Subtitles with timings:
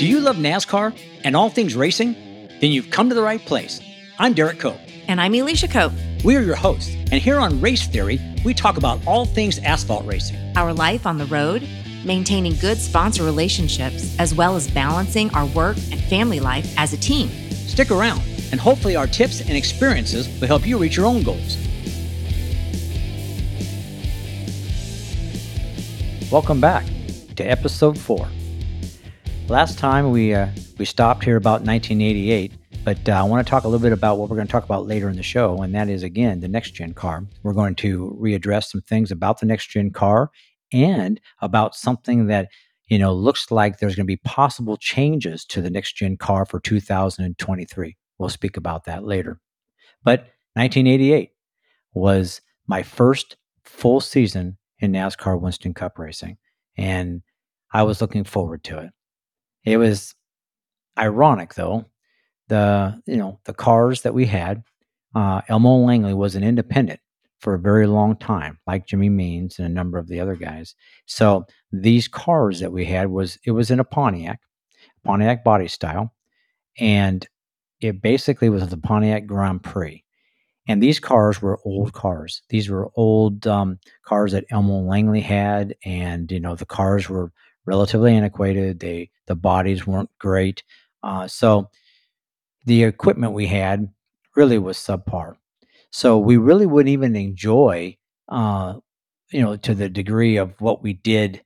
[0.00, 2.14] Do you love NASCAR and all things racing?
[2.62, 3.82] Then you've come to the right place.
[4.18, 4.80] I'm Derrike Cope.
[5.08, 5.92] And I'm Elisha Cope.
[6.24, 10.06] We are your hosts, and here on Race Theory, we talk about all things asphalt
[10.06, 10.38] racing.
[10.56, 11.68] Our life on the road,
[12.02, 16.96] maintaining good sponsor relationships, as well as balancing our work and family life as a
[16.96, 17.28] team.
[17.50, 18.22] Stick around,
[18.52, 21.58] and hopefully, our tips and experiences will help you reach your own goals.
[26.32, 26.86] Welcome back
[27.36, 28.26] to episode four.
[29.50, 30.46] Last time we uh,
[30.78, 32.52] we stopped here about 1988,
[32.84, 34.64] but uh, I want to talk a little bit about what we're going to talk
[34.64, 37.26] about later in the show, and that is again the next gen car.
[37.42, 40.30] We're going to readdress some things about the next gen car
[40.72, 42.48] and about something that
[42.86, 46.46] you know looks like there's going to be possible changes to the next gen car
[46.46, 47.96] for 2023.
[48.18, 49.40] We'll speak about that later.
[50.04, 51.32] But 1988
[51.92, 56.36] was my first full season in NASCAR Winston Cup racing,
[56.76, 57.22] and
[57.72, 58.90] I was looking forward to it.
[59.64, 60.14] It was
[60.98, 61.86] ironic though.
[62.48, 64.62] The you know the cars that we had,
[65.14, 67.00] uh, Elmo Langley was an independent
[67.38, 70.74] for a very long time, like Jimmy Means and a number of the other guys.
[71.06, 74.40] So these cars that we had was it was in a Pontiac,
[75.04, 76.12] Pontiac body style,
[76.78, 77.26] and
[77.80, 80.04] it basically was the Pontiac Grand Prix.
[80.68, 82.42] And these cars were old cars.
[82.50, 87.32] These were old um, cars that Elmo Langley had, and you know the cars were
[87.66, 88.80] relatively antiquated.
[88.80, 90.62] They the bodies weren't great,
[91.02, 91.70] uh, so
[92.66, 93.88] the equipment we had
[94.36, 95.36] really was subpar.
[95.90, 97.96] So we really wouldn't even enjoy,
[98.28, 98.74] uh,
[99.30, 101.42] you know, to the degree of what we did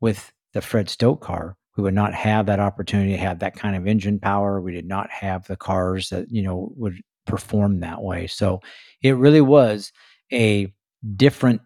[0.00, 1.56] with the Fred Stoke car.
[1.76, 4.60] We would not have that opportunity to have that kind of engine power.
[4.60, 8.26] We did not have the cars that you know would perform that way.
[8.26, 8.60] So
[9.02, 9.92] it really was
[10.32, 10.72] a
[11.16, 11.60] different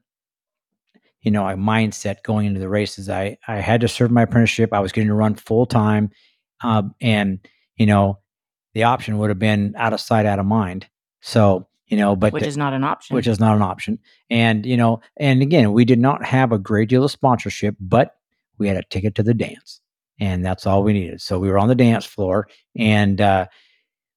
[1.23, 3.09] you know, a mindset going into the races.
[3.09, 4.73] I I had to serve my apprenticeship.
[4.73, 6.11] I was getting to run full time,
[6.63, 7.41] um, and
[7.77, 8.19] you know,
[8.75, 10.87] the option would have been out of sight, out of mind.
[11.21, 13.17] So you know, but which is not an option.
[13.17, 13.99] Which is not an option.
[14.31, 18.17] And you know, and again, we did not have a great deal of sponsorship, but
[18.59, 19.81] we had a ticket to the dance,
[20.21, 21.21] and that's all we needed.
[21.21, 22.47] So we were on the dance floor,
[22.77, 23.47] and uh,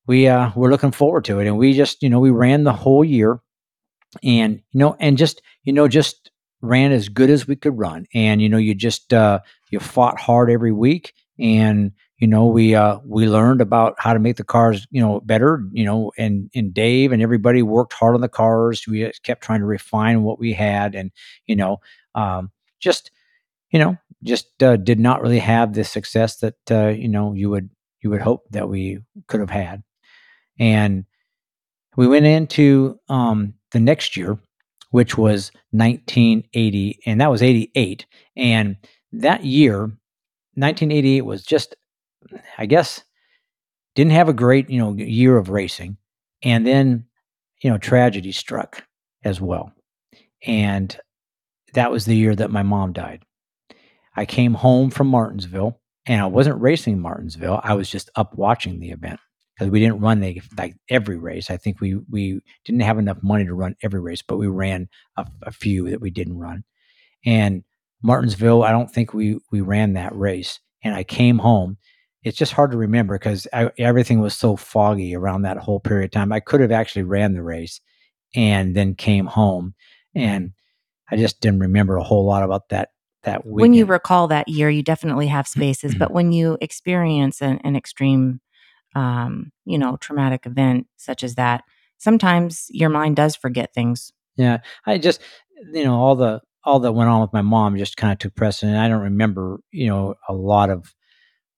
[0.06, 1.48] we uh, were looking forward to it.
[1.48, 3.40] And we just, you know, we ran the whole year,
[4.24, 6.30] and you know, and just you know, just
[6.64, 8.08] ran as good as we could run.
[8.16, 12.74] And you know, you just uh, you fought hard every week, and you know, we
[12.74, 15.64] uh, we learned about how to make the cars you know better.
[15.72, 18.88] You know, and and Dave and everybody worked hard on the cars.
[18.88, 21.12] We kept trying to refine what we had, and
[21.46, 21.82] you know,
[22.16, 22.50] um,
[22.80, 23.12] just
[23.72, 27.50] you know, just uh, did not really have the success that uh, you know you
[27.50, 27.70] would
[28.02, 29.84] you would hope that we could have had.
[30.60, 31.06] And
[31.98, 34.38] we went into um, the next year
[34.94, 38.06] which was 1980, and that was 88.
[38.38, 38.78] And
[39.12, 41.76] that year, 1988 was just,
[42.60, 43.04] I guess,
[43.96, 45.98] didn't have a great, you know, year of racing.
[46.44, 47.06] And then,
[47.64, 48.84] you know, tragedy struck
[49.24, 49.74] as well.
[50.46, 50.96] And
[51.74, 53.24] that was the year that my mom died.
[54.16, 57.62] I came home from Martinsville and I wasn't racing Martinsville.
[57.64, 59.20] I was just up watching the event
[59.64, 61.50] because we didn't run the, like every race.
[61.50, 64.90] I think we we didn't have enough money to run every race, but we ran
[65.16, 66.66] a, a, few that we didn't run.
[67.26, 67.64] And
[68.02, 70.60] Martinsville, I don't think we we ran that race.
[70.84, 71.78] And I came home.
[72.24, 73.48] It's just hard to remember because
[73.78, 76.34] everything was so foggy around that whole period of time.
[76.34, 77.80] I could have actually ran the race
[78.36, 79.76] and then came home,
[80.14, 80.52] and
[81.10, 82.90] I just didn't remember a whole lot about that
[83.24, 83.62] that weekend.
[83.62, 87.78] When you recall that year, you definitely have spaces, but when you experience an, an
[87.78, 88.42] extreme
[88.96, 91.64] um, you know, traumatic event such as that,
[91.98, 94.12] sometimes your mind does forget things.
[94.36, 94.60] Yeah.
[94.86, 95.22] I just,
[95.72, 98.36] you know, all the, all that went on with my mom just kind of took
[98.36, 98.78] precedent.
[98.78, 100.94] I don't remember, you know, a lot of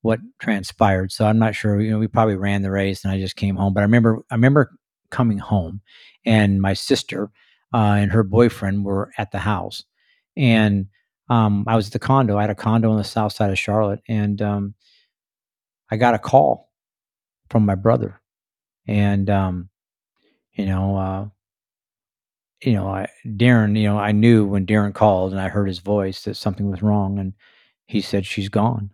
[0.01, 1.12] what transpired.
[1.12, 3.56] So I'm not sure, you know, we probably ran the race and I just came
[3.56, 4.72] home, but I remember, I remember
[5.09, 5.81] coming home
[6.25, 7.31] and my sister
[7.74, 9.84] uh, and her boyfriend were at the house
[10.38, 10.88] and
[11.29, 12.38] um, I was at the condo.
[12.38, 14.75] I had a condo on the south side of Charlotte and um,
[15.89, 16.69] I got a call
[17.50, 18.21] from my brother,
[18.88, 19.69] and um,
[20.53, 21.25] you know, uh,
[22.62, 25.80] you know, I Darren, you know, I knew when Darren called and I heard his
[25.80, 27.33] voice that something was wrong, and
[27.86, 28.92] he said she's gone,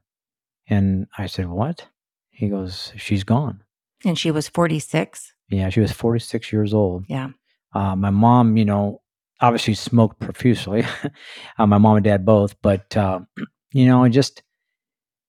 [0.67, 1.87] and I said what?
[2.29, 3.63] He goes, she's gone,
[4.03, 5.33] and she was forty six.
[5.49, 7.05] Yeah, she was forty six years old.
[7.07, 7.29] Yeah.
[7.73, 9.01] Uh, my mom, you know,
[9.39, 10.83] obviously smoked profusely.
[11.57, 13.21] uh, my mom and dad both, but uh,
[13.71, 14.43] you know, I just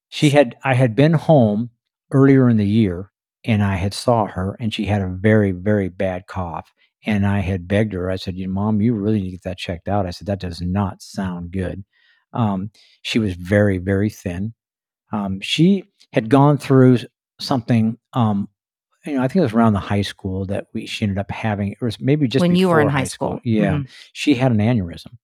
[0.09, 1.71] she had I had been home
[2.11, 3.12] earlier in the year
[3.45, 6.73] and I had saw her and she had a very, very bad cough.
[7.05, 9.43] And I had begged her, I said, you know, Mom, you really need to get
[9.43, 10.07] that checked out.
[10.07, 11.85] I said, that does not sound good.
[12.33, 12.71] Um,
[13.03, 14.55] she was very, very thin.
[15.11, 16.99] Um, she had gone through
[17.41, 17.99] something.
[18.13, 18.49] Um,
[19.05, 21.31] you know, I think it was around the high school that we she ended up
[21.31, 21.73] having.
[21.73, 23.41] It was maybe just when you were in high school.
[23.43, 23.89] Yeah, Mhm.
[24.13, 25.19] she had an aneurysm,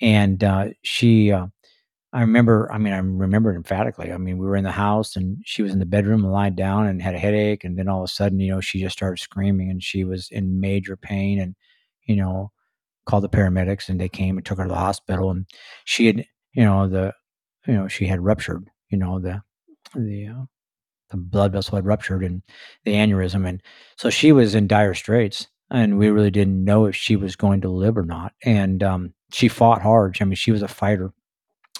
[0.00, 1.30] and uh, she.
[1.30, 1.46] Uh,
[2.12, 2.70] I remember.
[2.70, 4.12] I mean, I remember it emphatically.
[4.12, 6.56] I mean, we were in the house, and she was in the bedroom and lied
[6.56, 8.96] down and had a headache, and then all of a sudden, you know, she just
[8.96, 11.54] started screaming, and she was in major pain, and
[12.04, 12.52] you know,
[13.06, 15.46] called the paramedics, and they came and took her to the hospital, and
[15.84, 17.14] she had, you know, the,
[17.66, 19.42] you know, she had ruptured, you know, the
[19.94, 20.44] the uh,
[21.10, 22.42] the blood vessel had ruptured and
[22.84, 23.62] the aneurysm, and
[23.96, 27.60] so she was in dire straits, and we really didn't know if she was going
[27.62, 30.18] to live or not, and um, she fought hard.
[30.20, 31.12] I mean, she was a fighter,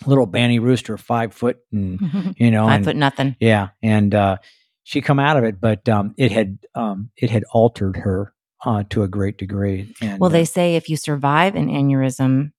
[0.06, 3.36] little banny rooster, five foot, and you know, Five and foot nothing.
[3.40, 4.36] yeah, and uh,
[4.84, 8.32] she come out of it, but um, it had um, it had altered her
[8.64, 9.94] uh, to a great degree.
[10.00, 12.52] And Well, uh, they say if you survive an aneurysm,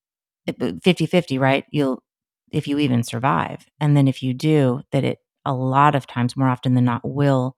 [0.83, 1.65] 50 50, right?
[1.71, 2.03] You'll,
[2.51, 3.65] if you even survive.
[3.79, 7.01] And then if you do, that it a lot of times, more often than not,
[7.03, 7.55] will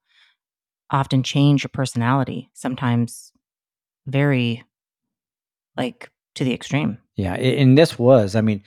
[0.91, 2.49] often change your personality.
[2.53, 3.31] Sometimes
[4.07, 4.63] very
[5.75, 6.99] like to the extreme.
[7.15, 8.63] Yeah, and this was, I mean,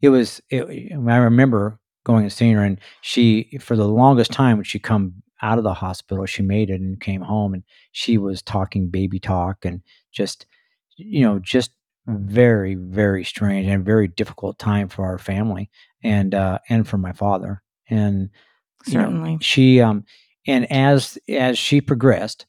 [0.00, 0.40] it was.
[0.50, 4.78] It, I remember going and seeing her, and she, for the longest time, when she
[4.78, 7.62] come out of the hospital, she made it and came home, and
[7.92, 10.46] she was talking baby talk, and just,
[10.96, 11.72] you know, just
[12.06, 15.70] very, very strange and very difficult time for our family,
[16.02, 18.30] and uh, and for my father, and
[18.86, 19.38] you know, Certainly.
[19.40, 20.04] she, um,
[20.46, 22.46] and as as she progressed,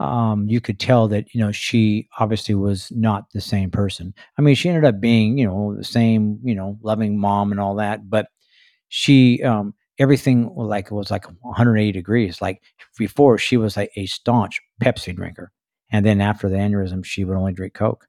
[0.00, 4.14] um, you could tell that you know she obviously was not the same person.
[4.38, 7.60] I mean, she ended up being you know the same you know loving mom and
[7.60, 8.28] all that, but
[8.88, 12.40] she um, everything like was like 180 degrees.
[12.40, 12.62] Like
[12.98, 15.52] before, she was like a staunch Pepsi drinker,
[15.92, 18.06] and then after the aneurysm, she would only drink Coke.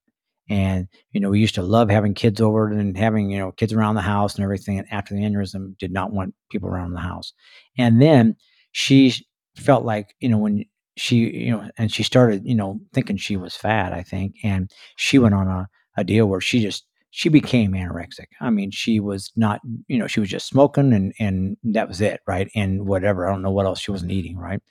[0.49, 3.73] And you know, we used to love having kids over and having you know kids
[3.73, 4.79] around the house and everything.
[4.79, 7.33] And after the aneurysm, did not want people around the house.
[7.77, 8.37] And then
[8.71, 9.13] she
[9.57, 10.63] felt like you know when
[10.97, 14.71] she you know and she started you know thinking she was fat i think and
[14.97, 15.67] she went on a,
[15.97, 18.27] a deal where she just she became anorexic.
[18.39, 22.01] I mean she was not you know she was just smoking and and that was
[22.01, 24.61] it right and whatever i don't know what else she wasn't eating right?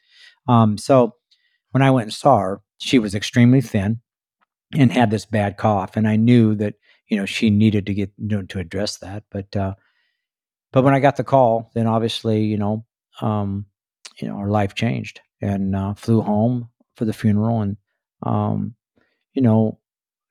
[0.48, 1.14] Um so
[1.70, 4.00] when i went and saw her she was extremely thin
[4.74, 6.74] and had this bad cough and i knew that
[7.08, 9.74] you know she needed to get you know, to address that but uh
[10.72, 12.84] but when i got the call then obviously you know
[13.20, 13.66] um
[14.18, 17.76] you know our life changed and uh, flew home for the funeral and
[18.24, 18.74] um
[19.32, 19.78] you know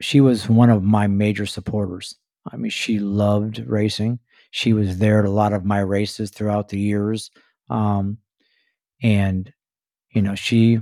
[0.02, 2.16] she was one of my major supporters.
[2.52, 4.20] I mean she loved racing.
[4.52, 7.32] She was there at a lot of my races throughout the years
[7.70, 8.18] um
[9.02, 9.52] and
[10.12, 10.80] you know she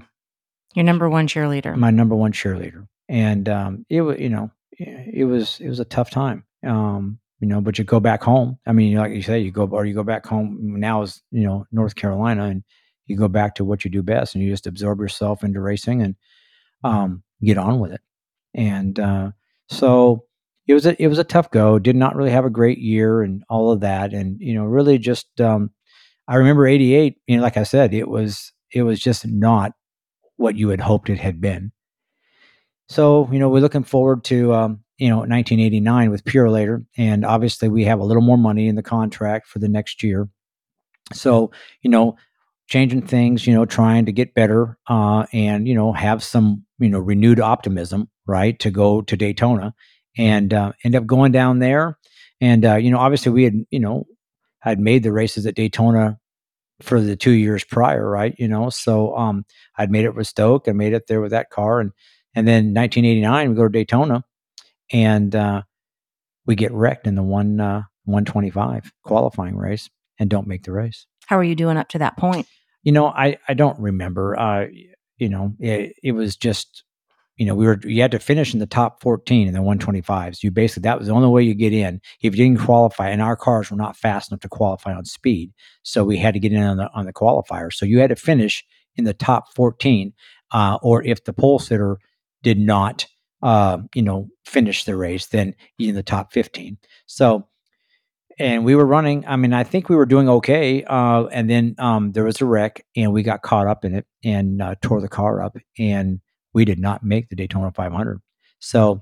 [0.76, 1.76] Your number one cheerleader.
[1.76, 2.88] my number one cheerleader.
[3.10, 7.48] And um it was you know it was it was a tough time um you
[7.48, 8.58] know but you go back home.
[8.66, 11.44] I mean like you say you go or you go back home now is you
[11.44, 12.64] know north carolina and
[13.08, 16.02] you go back to what you do best and you just absorb yourself into racing
[16.02, 16.16] and
[16.84, 18.02] um get on with it.
[18.54, 19.32] And uh
[19.70, 20.26] so
[20.68, 21.80] it was a it was a tough go.
[21.80, 24.14] Did not really have a great year and all of that.
[24.14, 25.72] And you know really just um
[26.28, 29.72] i remember 88 you know like i said it was it was just not
[30.38, 31.72] what you had hoped it had been.
[32.90, 36.86] So, you know, we're looking forward to, um, you know, 1989 with Purolator.
[36.96, 40.30] And obviously, we have a little more money in the contract for the next year.
[41.12, 41.52] So,
[41.82, 42.16] you know,
[42.68, 46.90] changing things, you know, trying to get better uh, and, you know, have some, you
[46.90, 49.74] know, renewed optimism, right, to go to Daytona
[50.18, 51.98] and uh, end up going down there.
[52.42, 54.06] And, uh, you know, obviously, we had, you know,
[54.60, 56.20] had made the races at Daytona
[56.82, 58.36] for the two years prior, right?
[58.38, 59.46] You know, so um,
[59.78, 60.68] I'd made it with Stoke.
[60.68, 61.92] I made it there with that car, and
[62.36, 64.24] and then 1989 we go to Daytona,
[64.92, 65.64] and uh,
[66.46, 69.90] we get wrecked in the one uh, 125 qualifying race
[70.20, 71.08] and don't make the race.
[71.28, 72.48] How are you doing up to that point?
[72.84, 74.38] You know, I I don't remember.
[74.40, 74.66] Uh,
[75.18, 76.84] you know, it, it was just.
[77.40, 80.42] You know, we were you had to finish in the top 14 in the 125s.
[80.42, 82.02] You basically that was the only way you get in.
[82.20, 85.54] If you didn't qualify, and our cars were not fast enough to qualify on speed,
[85.84, 87.72] so we had to get in on the on the qualifier.
[87.72, 88.66] So you had to finish
[88.96, 90.14] in the top 14,
[90.52, 92.00] uh, or if the pole sitter
[92.44, 93.06] did not,
[93.42, 96.78] uh, you know, finish the race, then in the top 15.
[97.06, 97.48] So,
[98.40, 99.26] and we were running.
[99.28, 100.84] I mean, I think we were doing okay.
[100.84, 104.06] Uh, and then um, there was a wreck, and we got caught up in it
[104.24, 106.20] and uh, tore the car up, and
[106.54, 108.20] we did not make the Daytona 500.
[108.60, 109.02] So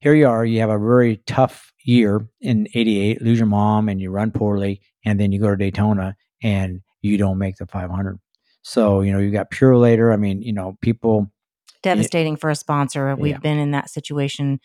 [0.00, 0.44] here you are.
[0.44, 3.22] You have a very tough year in '88.
[3.22, 7.16] Lose your mom, and you run poorly, and then you go to Daytona, and you
[7.18, 8.18] don't make the 500.
[8.62, 10.12] So you know you got Purolator.
[10.12, 11.30] I mean, you know, people
[11.82, 13.16] Devastating for a sponsor.
[13.16, 13.38] We've Yeah.
[13.38, 14.60] been in that situation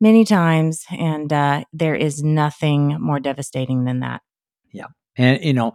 [0.00, 4.22] many times, and uh, there is nothing more devastating than that.
[4.72, 4.86] Yeah.
[5.16, 5.74] And you know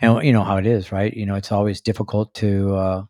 [0.00, 1.12] and you know how it is, right?
[1.12, 3.02] You know, it's always difficult to, uh,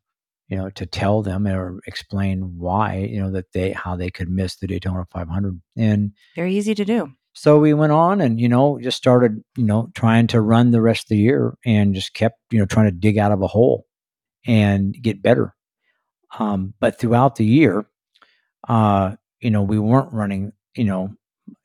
[0.49, 4.29] you know, to tell them or explain why, you know, that they how they could
[4.29, 5.61] miss the Daytona 500.
[5.77, 7.13] And Very easy to do.
[7.33, 10.83] so we went on and you know just started you know trying to run the
[10.83, 13.47] rest of the year and just kept you know trying to dig out of a
[13.47, 13.87] hole
[14.47, 15.55] and get better.
[16.39, 17.87] Um, but throughout the year,
[18.69, 21.15] uh, you know, we weren't running, you know,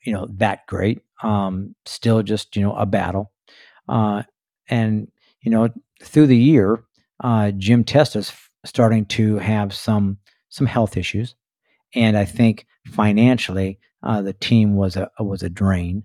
[0.04, 1.02] you know that great.
[1.22, 3.32] Um, still just you know a battle.
[3.88, 4.22] Uh,
[4.68, 5.08] and
[5.42, 5.68] you know
[6.02, 6.84] through the year,
[7.22, 10.18] uh, Jim Testa's f- starting to have some
[10.48, 11.34] some health issues,
[11.94, 16.04] and I think financially uh, the team was a was a drain,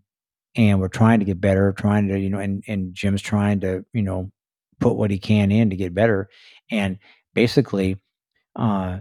[0.56, 3.86] and we're trying to get better, trying to you know, and and Jim's trying to
[3.94, 4.32] you know
[4.80, 6.30] put what he can in to get better,
[6.70, 6.98] and
[7.34, 7.98] basically
[8.56, 9.00] uh,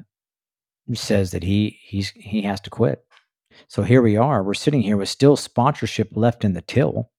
[0.94, 3.04] says that he he's he has to quit.
[3.68, 4.42] So here we are.
[4.42, 7.10] We're sitting here with still sponsorship left in the till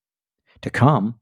[0.61, 1.19] to come,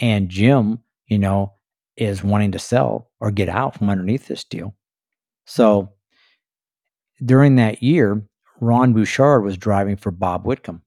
[0.00, 1.54] and Jim, you know,
[1.96, 4.74] is wanting to sell or get out from underneath this deal.
[5.46, 5.92] So
[7.24, 8.22] during that year,
[8.60, 10.82] Ron Bouchard was driving for Bob Whitcomb,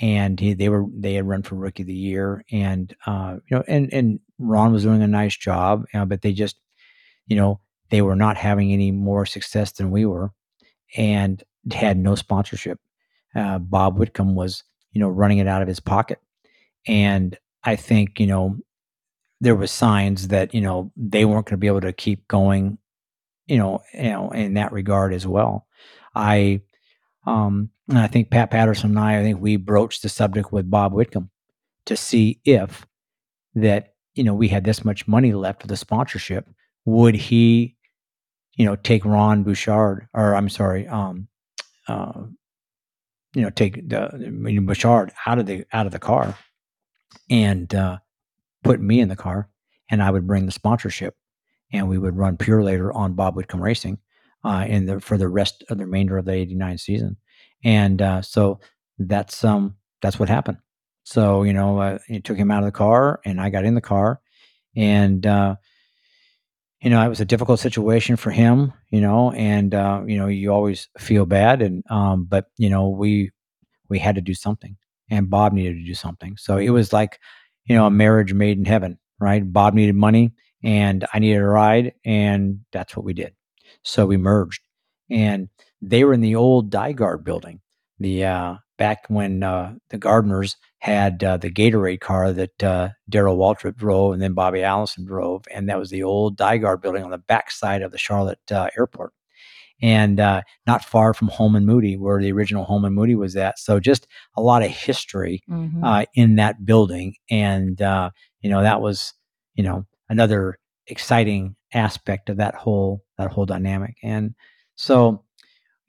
[0.00, 3.56] and he, they were they had run for Rookie of the Year, and uh, you
[3.56, 6.56] know, and and Ron was doing a nice job, but they just,
[7.26, 7.60] you know,
[7.92, 10.32] they were not having any more success than we were,
[10.96, 12.78] and had no sponsorship.
[13.36, 16.18] Uh, Bob Whitcomb was, you know, running it out of his pocket,
[16.88, 18.56] and I think you know
[19.42, 22.78] there was signs that you know they weren't going to be able to keep going,
[23.46, 25.66] you know, you know, in that regard as well.
[26.14, 26.62] I
[27.26, 30.70] um, and I think Pat Patterson and I, I think we broached the subject with
[30.70, 31.28] Bob Whitcomb
[31.84, 32.86] to see if
[33.54, 36.48] that you know we had this much money left for the sponsorship,
[36.86, 37.76] would he,
[38.54, 41.28] you know, take Ron Bouchard or I'm sorry, um,
[41.88, 42.22] uh,
[43.34, 46.36] you know, take the I mean, Bouchard out of the out of the car
[47.30, 47.98] and uh,
[48.62, 49.48] put me in the car,
[49.90, 51.14] and I would bring the sponsorship,
[51.72, 53.98] and we would run Purolator on Bob Whitcomb Racing,
[54.44, 57.16] uh, in the for the rest of the remainder of the '89 season,
[57.64, 58.60] and uh, so
[58.98, 60.58] that's um that's what happened.
[61.04, 63.74] So you know, uh, it took him out of the car, and I got in
[63.74, 64.20] the car,
[64.76, 65.56] and uh,
[66.82, 70.26] you know, it was a difficult situation for him, you know, and uh, you know,
[70.26, 73.30] you always feel bad, and um, but you know, we
[73.88, 74.76] we had to do something,
[75.08, 76.36] and Bob needed to do something.
[76.36, 77.20] So it was like,
[77.66, 79.50] you know, a marriage made in heaven, right?
[79.50, 80.32] Bob needed money,
[80.64, 83.32] and I needed a ride, and that's what we did.
[83.84, 84.62] So we merged,
[85.08, 85.48] and
[85.80, 87.60] they were in the old DiGard building,
[88.00, 93.36] the uh, back when uh, the Gardners had uh, the Gatorade car that uh, Darrell
[93.38, 97.12] Waltrip drove, and then Bobby Allison drove, and that was the old DiGard building on
[97.12, 99.12] the backside of the Charlotte uh, airport,
[99.80, 103.56] and uh, not far from Holman Moody, where the original Holman Moody was at.
[103.60, 105.84] So just a lot of history Mhm.
[105.84, 108.10] uh, in that building, and uh,
[108.40, 109.14] you know that was
[109.54, 110.58] you know another
[110.88, 114.34] exciting aspect of that whole that whole dynamic, and
[114.74, 115.22] so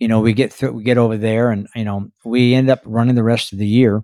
[0.04, 2.82] you know we get through we get over there, and you know we end up
[2.84, 4.04] running the rest of the year,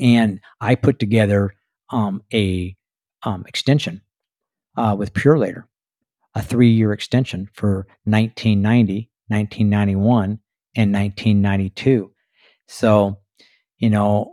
[0.00, 1.54] and I put together
[1.90, 2.76] um, a
[3.22, 4.02] um, extension
[4.76, 5.62] uh, with Purolator,
[6.34, 10.40] a three year extension for 1990, 1991,
[10.74, 12.10] and 1992.
[12.66, 13.18] So,
[13.78, 14.32] you know,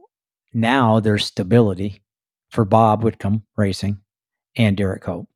[0.56, 2.02] now there's stability
[2.50, 4.00] for Bob Whitcomb Racing
[4.56, 5.30] and Derrike Cope.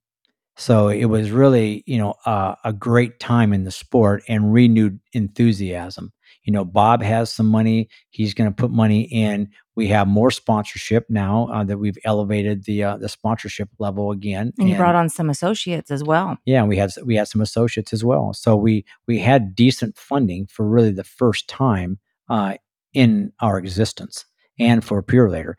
[0.57, 4.99] So it was really, you know, uh, a great time in the sport and renewed
[5.13, 6.11] enthusiasm.
[6.43, 9.49] You know, Bob has some money; he's going to put money in.
[9.75, 14.51] We have more sponsorship now uh, that we've elevated the uh, the sponsorship level again.
[14.57, 16.37] And you brought on some associates as well.
[16.45, 18.33] Yeah, we had we had some associates as well.
[18.33, 22.55] So we we had decent funding for really the first time uh,
[22.93, 24.25] in our existence,
[24.59, 25.53] and for Purolator.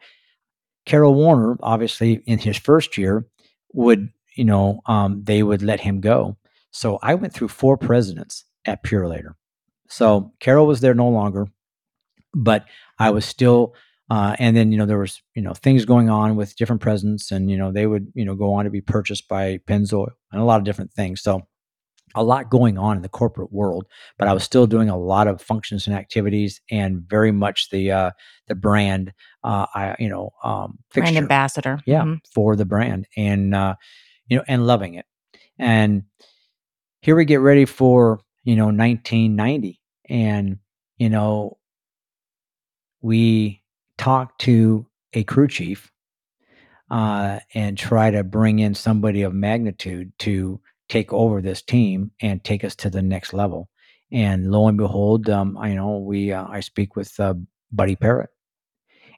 [0.84, 3.24] Carol Warner, obviously, in his first year,
[3.72, 6.36] would you know um, they would let him go.
[6.70, 9.34] So I went through four presidents at Purolator.
[9.88, 11.46] So Carol was there no longer,
[12.34, 12.64] but
[12.98, 13.74] I was still.
[14.10, 17.30] Uh, and then you know there was you know things going on with different presidents,
[17.30, 20.40] and you know they would you know go on to be purchased by Pennzoil and
[20.40, 21.22] a lot of different things.
[21.22, 21.46] So
[22.14, 23.86] a lot going on in the corporate world,
[24.18, 27.90] but I was still doing a lot of functions and activities, and very much the
[27.90, 28.10] uh,
[28.48, 31.80] the brand, uh, I you know, um, Brand ambassador.
[31.86, 32.18] yeah, Mhm.
[32.34, 33.76] for the brand, and uh,
[34.28, 35.06] you know, and loving it.
[35.58, 36.04] And
[37.00, 40.58] here we get ready for you know 1990, and
[40.98, 41.58] you know,
[43.00, 43.62] we
[43.98, 45.92] talk to a crew chief
[46.90, 52.44] uh, and try to bring in somebody of magnitude to take over this team and
[52.44, 53.68] take us to the next level.
[54.12, 57.34] And lo and behold, um, I know we uh, I speak with uh,
[57.72, 58.30] Buddy Parrott,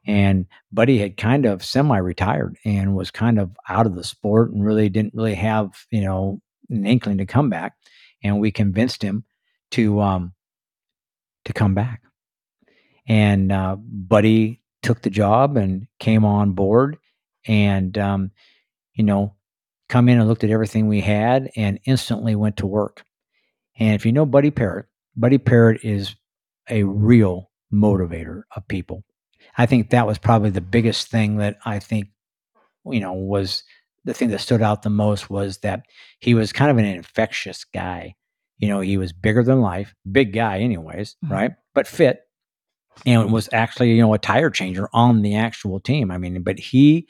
[0.06, 4.64] and Buddy had kind of semi-retired and was kind of out of the sport and
[4.64, 7.74] really didn't really have you know an inkling to come back,
[8.22, 9.24] and we convinced him
[9.72, 10.32] to um,
[11.44, 12.02] to come back.
[13.06, 16.96] And uh, Buddy took the job and came on board,
[17.46, 18.30] and um,
[18.94, 19.34] you know,
[19.88, 23.04] come in and looked at everything we had, and instantly went to work.
[23.78, 26.14] And if you know Buddy Parrott, Buddy Parrott is
[26.68, 29.04] a real motivator of people.
[29.56, 32.08] I think that was probably the biggest thing that I think,
[32.86, 33.62] you know, was
[34.04, 35.82] the thing that stood out the most was that
[36.20, 38.14] he was kind of an infectious guy.
[38.58, 41.30] You know, he was bigger than life, big guy, anyways, Mhm.
[41.30, 41.52] right?
[41.74, 42.20] But fit,
[43.06, 46.10] and was actually, you know, a tire changer on the actual team.
[46.10, 47.08] I mean, but he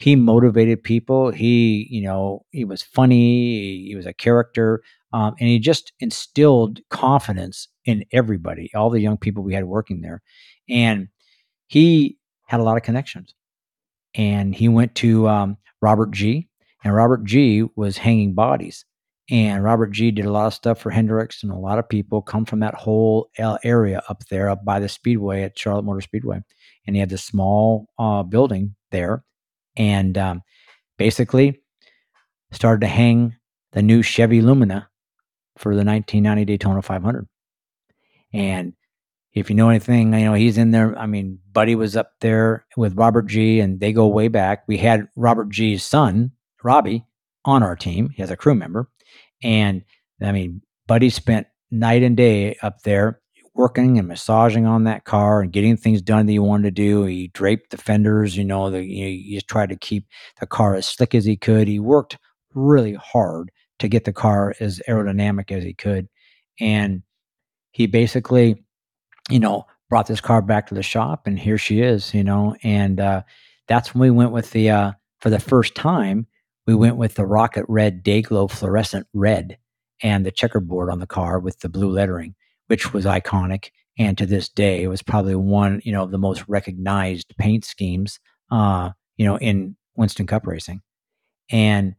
[0.00, 1.32] he motivated people.
[1.32, 3.84] He, you know, he was funny.
[3.88, 4.80] He was a character,
[5.12, 10.00] um, and he just instilled confidence in everybody, all the young people we had working
[10.02, 10.22] there,
[10.68, 11.08] and
[11.68, 13.34] he had a lot of connections.
[14.14, 16.48] And he went to um, Robert Gee.
[16.82, 17.64] And Robert Gee.
[17.76, 18.84] was hanging bodies.
[19.30, 20.10] And Robert Gee.
[20.10, 22.74] did a lot of stuff for Hendricks, and a lot of people come from that
[22.74, 23.30] whole
[23.62, 26.42] area up there, up by the Speedway at Charlotte Motor Speedway.
[26.86, 29.22] And he had this small uh, building there,
[29.76, 30.42] and um,
[30.96, 31.60] basically
[32.52, 33.36] started to hang
[33.72, 34.88] the new Chevy Lumina
[35.58, 37.28] for the 1990 Daytona 500.
[38.32, 38.72] And
[39.34, 40.96] if you know anything, you know he's in there.
[40.98, 44.64] I mean, Buddy was up there with Robert Gee, and they go way back.
[44.66, 46.32] We had Robert Gee's son,
[46.62, 47.04] Robbie,
[47.44, 48.10] on our team.
[48.10, 48.88] He has a crew member,
[49.42, 49.84] and
[50.22, 53.20] I mean, Buddy spent night and day up there
[53.58, 57.04] working and massaging on that car and getting things done that he wanted to do.
[57.04, 60.06] He draped the fenders, you know, the, you know, he just tried to keep
[60.38, 61.66] the car as slick as he could.
[61.66, 62.16] He worked
[62.54, 66.08] really hard to get the car as aerodynamic as he could,
[66.60, 67.02] and
[67.72, 68.64] he basically
[69.28, 72.56] you know, brought this car back to the shop and here she is, you know,
[72.62, 73.22] and uh,
[73.66, 76.26] that's when we went with the, uh, for the first time,
[76.66, 79.58] we went with the rocket red Dayglow fluorescent red
[80.02, 82.34] and the checkerboard on the car with the blue lettering,
[82.66, 83.70] which was iconic.
[83.98, 87.64] And to this day, it was probably one, you know, of the most recognized paint
[87.64, 90.82] schemes, uh, you know, in Winston Cup racing.
[91.50, 91.94] And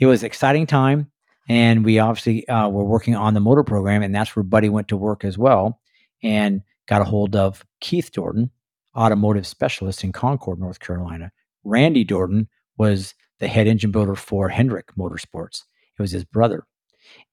[0.00, 1.12] it was an exciting time.
[1.48, 4.88] And we obviously uh, were working on the motor program, and that's where Buddy went
[4.88, 5.80] to work as well
[6.22, 8.50] and got a hold of Keith Dorton,
[8.96, 11.32] automotive specialist in Concord, North Carolina.
[11.64, 12.48] Randy Dorton
[12.78, 15.64] was the head engine builder for Hendrick Motorsports.
[15.98, 16.66] It was his brother.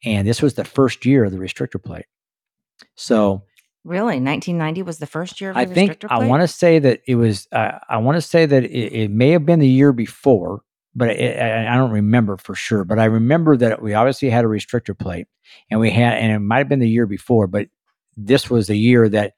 [0.04, 2.06] And this was the first year of the restrictor plate.
[2.96, 3.44] So
[3.86, 7.02] Really, 1990 was the first year of the I think I want to say that
[7.06, 7.50] it was.
[7.52, 10.62] Uh, I want to say that it, it may have been the year before,
[10.96, 12.86] but it, I, I don't remember for sure.
[12.86, 15.28] But I remember that we obviously had a restrictor plate,
[15.70, 17.68] and we had, and it might have been the year before, but
[18.18, 19.34] this was the year that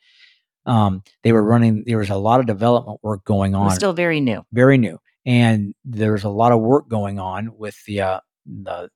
[0.65, 1.83] um, they were running.
[1.85, 4.43] There was a lot of development work going was on, still very new.
[4.51, 8.89] very new, and there's a lot of work going on with the uh, the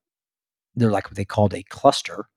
[0.76, 2.28] they're like what they called a cluster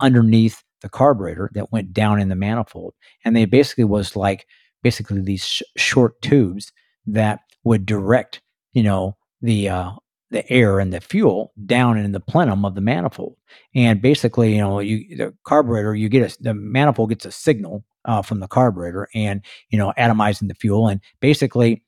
[0.00, 4.46] underneath the carburetor that went down in the manifold and they basically was like
[4.82, 6.72] basically these sh- short tubes
[7.06, 8.40] that would direct
[8.72, 9.90] you know the uh
[10.30, 13.36] the air and the fuel down in the plenum of the manifold.
[13.74, 17.84] And basically you know you the carburetor you get a the manifold gets a signal
[18.04, 20.88] uh, from the carburetor and you know atomizing the fuel.
[20.88, 21.82] And basically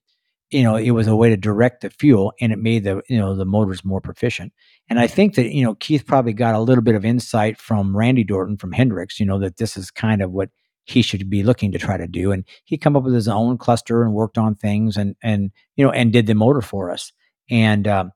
[0.50, 3.18] you know it was a way to direct the fuel and it made the you
[3.18, 4.52] know the motors more proficient.
[4.88, 7.96] And i think that you know keith probably got a little bit of insight from
[7.96, 10.50] randy dorton from Hendrick's you know that this is kind of what
[10.84, 12.32] he should be looking to try to do.
[12.32, 15.84] And he come up with his own cluster and worked on things and and you
[15.84, 17.12] know and did the motor for us
[17.52, 18.10] and um,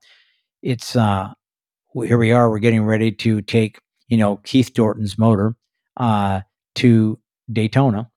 [0.61, 1.29] it's uh
[1.93, 5.55] here we are we're getting ready to take you know keith dorton's motor
[5.95, 6.41] uh
[6.75, 7.17] to
[7.51, 8.09] daytona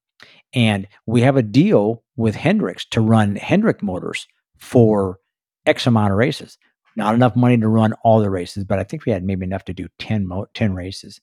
[0.53, 4.27] and we have a deal with Hendrick's to run Hendrick motors
[4.59, 5.19] for
[5.67, 6.59] X amount of races.
[6.97, 9.65] Not enough money to run all the races, but I think we had maybe enough
[9.67, 11.21] to do 10, mo- 10 races.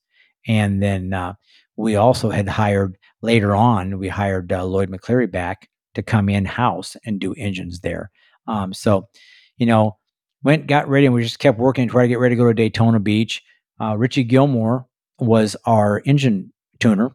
[0.48, 1.34] And then uh,
[1.76, 6.46] we also had hired later on, we hired uh, Lloyd McCleary back to come in
[6.46, 8.12] house and do engines there.
[8.48, 9.10] Um, so,
[9.58, 9.98] you know,
[10.44, 12.48] went, got ready, and we just kept working to try to get ready to go
[12.48, 13.42] to Daytona Beach.
[13.80, 14.88] Uh, Richie Gilmore
[15.20, 17.12] was our engine tuner.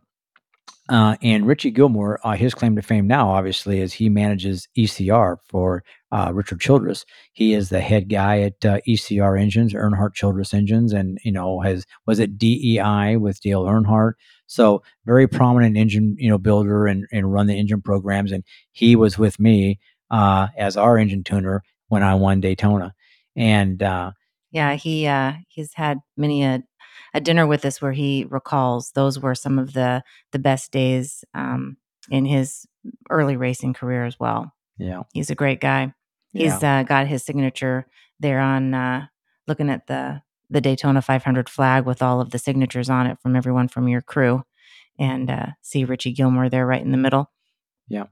[0.89, 5.37] Uh, and Richie Gilmore, uh, his claim to fame now, obviously, is he manages ECR
[5.49, 7.05] for uh, Richard Childress.
[7.33, 11.61] He is the head guy at uh, ECR Engines, Earnhardt Childress Engines, and you know
[11.61, 14.15] has was at DEI with Dale Earnhardt.
[14.47, 18.33] So very prominent engine, you know, builder and and run the engine programs.
[18.33, 19.79] And he was with me
[20.11, 22.95] uh, as our engine tuner when I won Daytona.
[23.37, 24.13] And uh,
[24.51, 26.63] Yeah, he uh he's had many a
[27.15, 30.03] a dinner with us where he recalls those were some of the
[30.33, 31.77] the best days um
[32.11, 32.67] in his
[33.11, 34.53] early racing career as well.
[34.79, 35.03] Yeah.
[35.13, 35.93] He's a great guy.
[36.33, 36.81] He's Yeah.
[36.81, 37.87] uh, got his signature
[38.19, 39.07] there on uh,
[39.47, 43.37] looking at the the Daytona 500 flag with all of the signatures on it from
[43.37, 44.43] everyone from your crew,
[44.99, 47.31] and uh, see Richie Gilmore there right in the middle.
[47.89, 48.07] Yeah.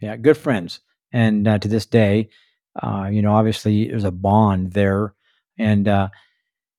[0.00, 0.16] Yeah.
[0.16, 0.80] Good friends.
[1.12, 2.28] And uh, to this day,
[2.82, 5.14] uh, you know, obviously there's a bond there.
[5.58, 6.08] And, uh,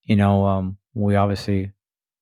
[0.03, 1.71] you know, um, we obviously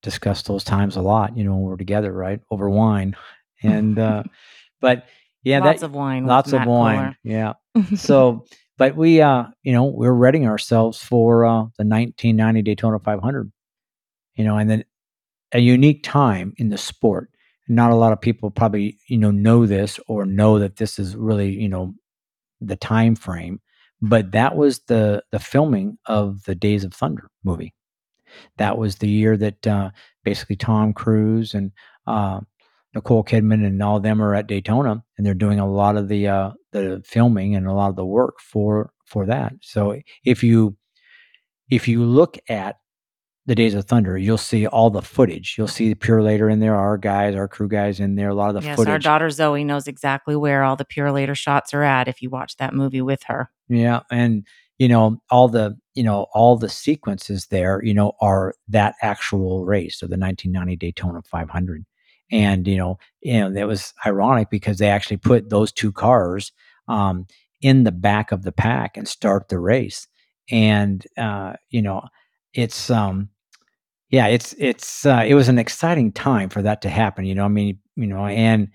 [0.01, 2.39] discuss those times a lot, you know, when we're together, right?
[2.49, 3.15] Over wine.
[3.63, 4.23] And, uh,
[4.81, 5.05] but
[5.43, 6.25] yeah, lots that, of wine.
[6.25, 7.15] lots of Matt wine.
[7.23, 7.53] Yeah.
[7.95, 8.45] So,
[8.77, 13.51] but we, uh, you know, we're readying ourselves for uh, the 1990 Daytona 500,
[14.35, 14.85] you know, and then
[15.51, 17.29] a unique time in the sport.
[17.67, 21.15] Not a lot of people probably, you know, know this or know that this is
[21.15, 21.95] really, you know,
[22.61, 23.59] the time frame,
[24.01, 27.73] but that was the the filming of the Days of Thunder movie.
[28.57, 29.91] That was the year that uh,
[30.23, 31.71] basically Tom Cruise and
[32.05, 32.41] uh,
[32.93, 36.07] Nicole Kidman and all of them are at Daytona, and they're doing a lot of
[36.07, 39.53] the uh, the filming and a lot of the work for for that.
[39.61, 40.77] So if you
[41.69, 42.77] if you look at
[43.47, 45.55] the Days of Thunder, you'll see all the footage.
[45.57, 48.29] You'll see the Purolator in there, our guys, our crew guys in there.
[48.29, 48.91] A lot of the yes, footage.
[48.91, 52.57] our daughter Zoe knows exactly where all the Purolator shots are at if you watch
[52.57, 53.51] that movie with her.
[53.69, 54.45] Yeah, and
[54.79, 59.63] you know all the you know all the sequences there you know are that actual
[59.65, 61.85] race of the 1990 Daytona 500,
[62.31, 66.51] and you know you know that was ironic because they actually put those two cars
[66.87, 67.27] um,
[67.61, 70.07] in the back of the pack and start the race,
[70.49, 72.01] and uh, you know
[72.55, 73.29] it's um
[74.15, 77.25] yeah it's it's uh, it was an exciting time for that to happen.
[77.25, 78.69] You know I mean you know and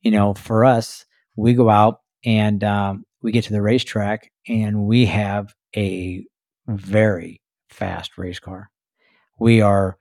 [0.00, 1.04] you know for us
[1.36, 6.24] we go out and um, we get to the racetrack and we have a
[6.66, 8.70] very fast race car.
[9.38, 9.98] We are,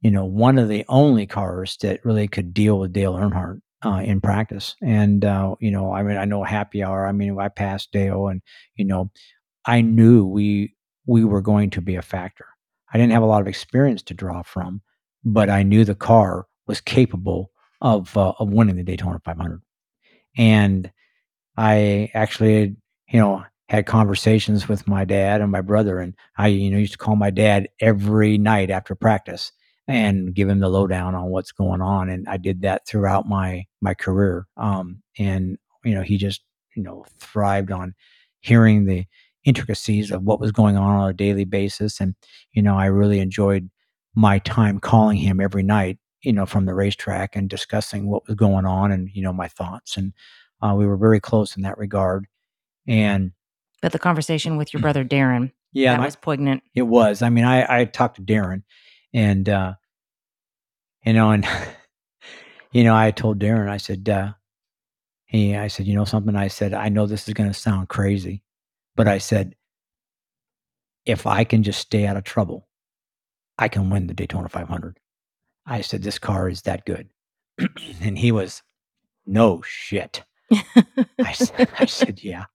[0.00, 4.02] you know, one of the only cars that really could deal with Dale Earnhardt uh,
[4.04, 4.76] in practice.
[4.82, 7.06] And, uh, you know, I mean, I know happy hour.
[7.06, 8.42] I mean, I passed Dale and,
[8.76, 9.10] you know,
[9.64, 10.74] I knew we,
[11.06, 12.46] we were going to be a factor.
[12.92, 14.82] I didn't have a lot of experience to draw from,
[15.24, 19.60] but I knew the car was capable of, uh, of winning the Daytona 500.
[20.36, 20.90] And
[21.56, 22.76] I actually,
[23.08, 26.92] you know, had conversations with my dad and my brother, and I, you know, used
[26.92, 29.52] to call my dad every night after practice
[29.86, 32.08] and give him the lowdown on what's going on.
[32.08, 34.46] And I did that throughout my my career.
[34.56, 36.42] Um, and you know, he just,
[36.76, 37.94] you know, thrived on
[38.40, 39.04] hearing the
[39.48, 42.00] intricacies of what was going on on a daily basis.
[42.00, 42.14] And
[42.52, 43.70] you know, I really enjoyed
[44.14, 48.34] my time calling him every night, you know, from the racetrack and discussing what was
[48.36, 50.12] going on and you know my thoughts and
[50.62, 52.26] uh, we were very close in that regard.
[52.86, 53.32] And
[53.80, 56.62] But the conversation with your brother Darren, yeah, that I- was poignant.
[56.74, 57.22] it was.
[57.22, 58.62] I mean, I I talked to Darren,
[59.14, 59.74] and uh,
[61.06, 61.46] you know, and
[62.72, 64.32] you know, I told Darren, I said, uh,
[65.26, 66.34] he, I said, you know, something.
[66.36, 68.42] I said, I know this is going to sound crazy,
[68.98, 69.54] but I said,
[71.06, 72.66] if I can just stay out of trouble,
[73.56, 74.98] I can win the Daytona 500.
[75.64, 77.08] I said, this car is that good,
[78.02, 78.64] and he was,
[79.24, 80.24] no shit.
[80.52, 82.46] I said, I said, yeah.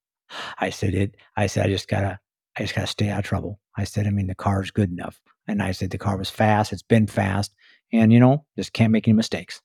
[0.59, 1.15] I said it.
[1.37, 2.19] I said I just gotta,
[2.57, 3.61] I just gotta stay out of trouble.
[3.77, 6.29] I said, I mean, the car is good enough, and I said the car was
[6.29, 6.73] fast.
[6.73, 7.53] It's been fast,
[7.93, 9.61] and you know, just can't make any mistakes.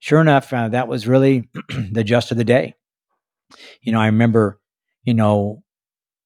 [0.00, 1.48] Sure enough, uh, that was really
[1.92, 2.74] the just of the day.
[3.80, 4.60] You know, I remember,
[5.04, 5.62] you know,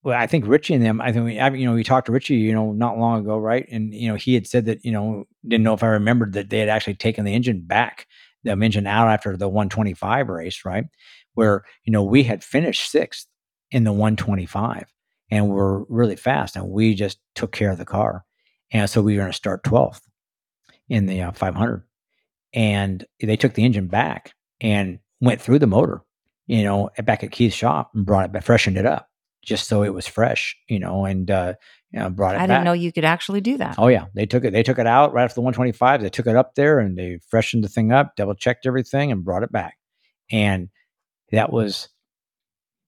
[0.05, 1.01] well, I think Richie and them.
[1.01, 3.67] I think we, you know, we talked to Richie, you know, not long ago, right?
[3.71, 6.51] And you know, he had said that, you know, didn't know if I remembered that
[6.51, 8.07] they had actually taken the engine back,
[8.43, 10.85] the engine out after the 125 race, right?
[11.35, 13.27] Where you know we had finished sixth
[13.71, 14.85] in the 125
[15.31, 18.25] and we're really fast, and we just took care of the car,
[18.73, 20.01] and so we were going to start 12th
[20.89, 21.85] in the uh, 500,
[22.53, 26.03] and they took the engine back and went through the motor,
[26.49, 29.09] you know, back at Keith's shop and brought it freshened it up
[29.45, 31.55] just so it was fresh, you know, and uh,
[31.91, 32.45] you know, brought it back.
[32.45, 32.57] I back.
[32.57, 33.77] didn't know you could actually do that.
[33.79, 34.53] Oh yeah, they took it.
[34.53, 36.03] They took it out right after the 125.
[36.03, 39.25] They took it up there and they freshened the thing up, double checked everything, and
[39.25, 39.77] brought it back.
[40.31, 40.69] And
[41.33, 41.89] that was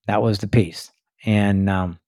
[0.07, 0.91] that was the piece.
[1.25, 1.99] And um,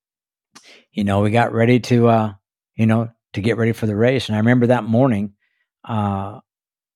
[0.91, 2.33] you know, we got ready to uh,
[2.75, 4.29] you know to get ready for the race.
[4.29, 5.33] And I remember that morning,
[5.83, 6.39] uh,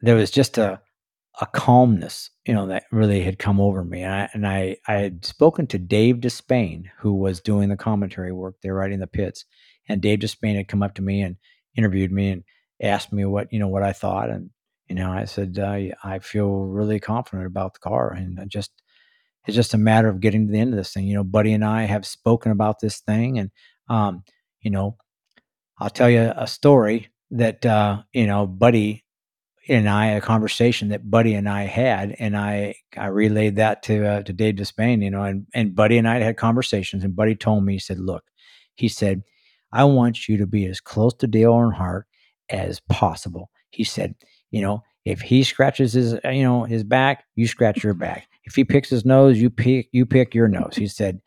[0.01, 0.81] there was just a
[1.39, 4.03] a calmness, you know, that really had come over me.
[4.03, 8.31] And I and I, I had spoken to Dave Despain, who was doing the commentary
[8.31, 9.45] work there, right in the pits.
[9.87, 11.37] And Dave Despain had come up to me and
[11.77, 12.43] interviewed me and
[12.81, 14.29] asked me what you know what I thought.
[14.29, 14.49] And
[14.87, 18.71] you know, I said uh, I feel really confident about the car, and I just
[19.47, 21.05] it's just a matter of getting to the end of this thing.
[21.07, 23.51] You know, Buddy and I have spoken about this thing, and
[23.89, 24.23] um,
[24.61, 24.97] you know,
[25.79, 29.05] I'll tell you a story that uh, you know, Buddy
[29.67, 34.05] and I a conversation that Buddy and I had, and I I relayed that to
[34.05, 37.35] uh, to Dave Despain, you know, and and Buddy and I had conversations, and Buddy
[37.35, 38.23] told me he said, look,
[38.75, 39.23] he said,
[39.71, 42.03] I want you to be as close to Dale Earnhardt
[42.49, 43.49] as possible.
[43.69, 44.15] He said,
[44.49, 48.27] you know, if he scratches his you know his back, you scratch your back.
[48.43, 50.75] If he picks his nose, you pick you pick your nose.
[50.75, 51.21] He said,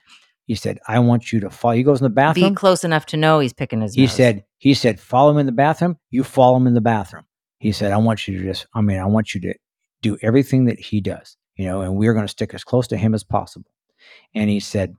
[0.47, 1.75] he said, I want you to follow.
[1.75, 2.51] He goes in the bathroom.
[2.51, 4.13] Be close enough to know he's picking his He nose.
[4.13, 5.97] said, he said, follow him in the bathroom.
[6.11, 7.25] You follow him in the bathroom.
[7.65, 9.55] He said, I want you to just, I mean, I want you to
[10.03, 12.97] do everything that he does, you know, and we're going to stick as close to
[12.99, 13.71] him as possible.
[14.35, 14.95] And he said,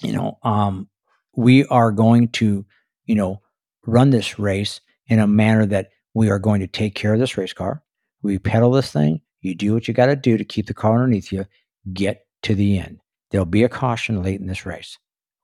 [0.00, 0.88] you know, um,
[1.34, 2.64] we are going to,
[3.06, 3.42] you know,
[3.84, 7.36] run this race in a manner that we are going to take care of this
[7.36, 7.82] race car.
[8.22, 9.20] We pedal this thing.
[9.40, 11.46] You do what you got to do to keep the car underneath you.
[11.92, 13.00] Get to the end.
[13.32, 14.96] There'll be a caution late in this race.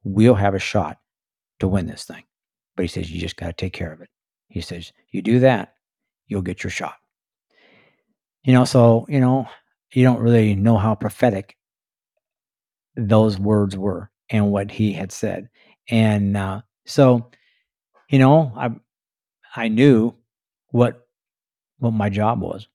[0.05, 0.99] We'll have a shot
[1.59, 2.23] to win this thing.
[2.77, 4.09] But he says, you just got to take care of it.
[4.47, 5.75] He says, you do that,
[6.27, 6.97] you'll get your shot.
[8.45, 9.49] You know, so, you know,
[9.93, 11.57] you don't really know how prophetic
[12.97, 15.49] those words were and what he had said.
[15.89, 17.31] And uh, so,
[18.09, 18.71] you know, I
[19.57, 20.15] I knew
[20.71, 21.07] what
[21.79, 22.69] what my job was.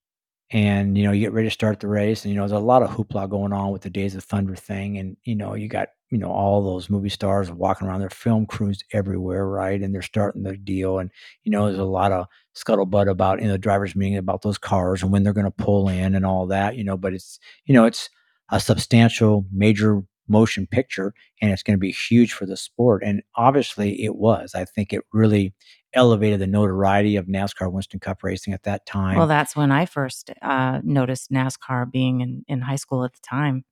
[0.52, 2.64] And you know, you get ready to start the race, and you know, there's a
[2.64, 5.68] lot of hoopla going on with the Days of Thunder thing, and you know, you
[5.68, 9.82] got you know all those movie stars walking around, their film crews everywhere, right?
[9.82, 11.12] And they're starting the deal, and
[11.44, 15.04] you know, there's a lot of scuttlebutt about in the drivers' meeting about those cars
[15.04, 16.98] and when they're going to pull in and all that, you know.
[16.98, 18.10] But it's you know, it's
[18.52, 23.04] a substantial, major motion picture, and it's going to be huge for the sport.
[23.06, 24.54] And obviously, it was.
[24.56, 25.54] I think it really
[25.94, 29.18] elevated the notoriety of NASCAR Winston Cup racing at that time.
[29.18, 33.22] Well, that's when I first uh, noticed NASCAR being in, in high school at the
[33.28, 33.66] time.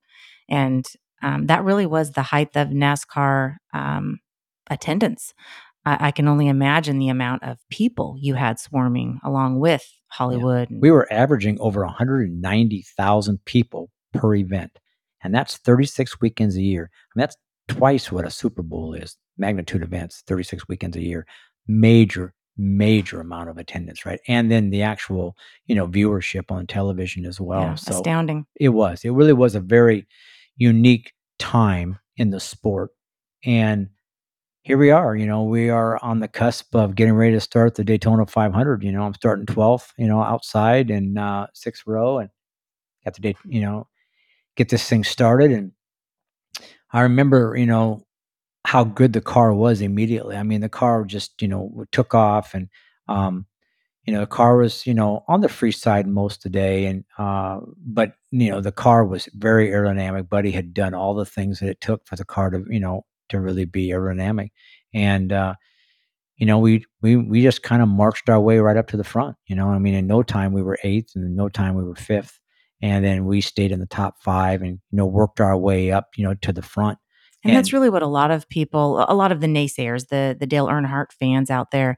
[0.48, 0.84] And
[1.22, 4.20] um, that really was the height of NASCAR um,
[4.70, 5.34] attendance.
[5.84, 10.68] I, I, can only imagine the amount of people you had swarming along with Hollywood.
[10.70, 10.78] Yeah.
[10.80, 14.78] We were averaging over 190,000 people per event.
[15.22, 16.90] And that's 36 weekends a year.
[16.92, 21.26] I mean, that's twice what a Super Bowl is, magnitude events, 36 weekends a year
[21.68, 27.24] major major amount of attendance right and then the actual you know viewership on television
[27.24, 30.04] as well yeah, so astounding it was it really was a very
[30.58, 32.90] unique time in the sport
[33.44, 33.88] and
[34.62, 37.74] here we are you know we are on the cusp of getting ready to start
[37.76, 42.18] the daytona 500 you know i'm starting 12th you know outside in uh, sixth row
[42.18, 42.30] and
[43.04, 43.88] got day you know
[44.56, 45.72] get this thing started and
[46.92, 48.02] i remember you know
[48.66, 50.36] how good the car was immediately.
[50.36, 52.68] I mean, the car just, you know, took off and,
[53.08, 53.46] um,
[54.08, 56.86] you know, the car was, you know, on the free side most of the day.
[56.86, 60.30] And, uh, but, you know, the car was very aerodynamic.
[60.30, 63.04] Buddy had done all the things that it took for the car to, you know,
[63.28, 64.48] to really be aerodynamic.
[64.94, 65.56] And, uh,
[66.38, 69.04] you know, we, we, we just kind of marched our way right up to the
[69.04, 71.74] front, you know, I mean, in no time we were eighth and in no time
[71.74, 72.40] we were fifth.
[72.80, 76.06] And then we stayed in the top five and, you know, worked our way up,
[76.16, 76.96] you know, to the front
[77.44, 80.36] and, and that's really what a lot of people, a lot of the naysayers, the
[80.38, 81.96] the Dale Earnhardt fans out there,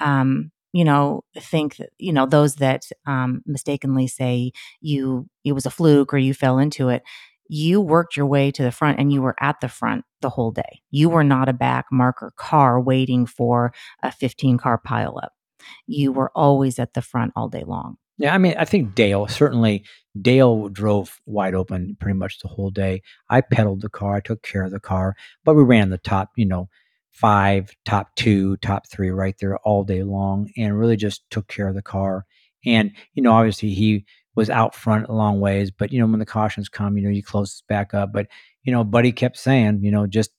[0.00, 5.70] um, you know, think you know, those that um, mistakenly say you it was a
[5.70, 7.02] fluke or you fell into it.
[7.48, 10.52] You worked your way to the front and you were at the front the whole
[10.52, 10.80] day.
[10.90, 15.30] You were not a back marker car waiting for a 15 car pileup.
[15.86, 17.98] You were always at the front all day long.
[18.18, 19.84] Yeah, I mean, I think Dale certainly
[20.20, 23.02] Dale drove wide open pretty much the whole day.
[23.28, 26.30] I pedaled the car, I took care of the car, but we ran the top,
[26.36, 26.68] you know,
[27.12, 31.68] five, top two, top three right there all day long, and really just took care
[31.68, 32.26] of the car.
[32.64, 36.20] And you know, obviously he was out front a long ways, but you know, when
[36.20, 38.12] the cautions come, you know, you close back up.
[38.12, 38.28] But
[38.64, 40.30] you know, Buddy kept saying, you know, just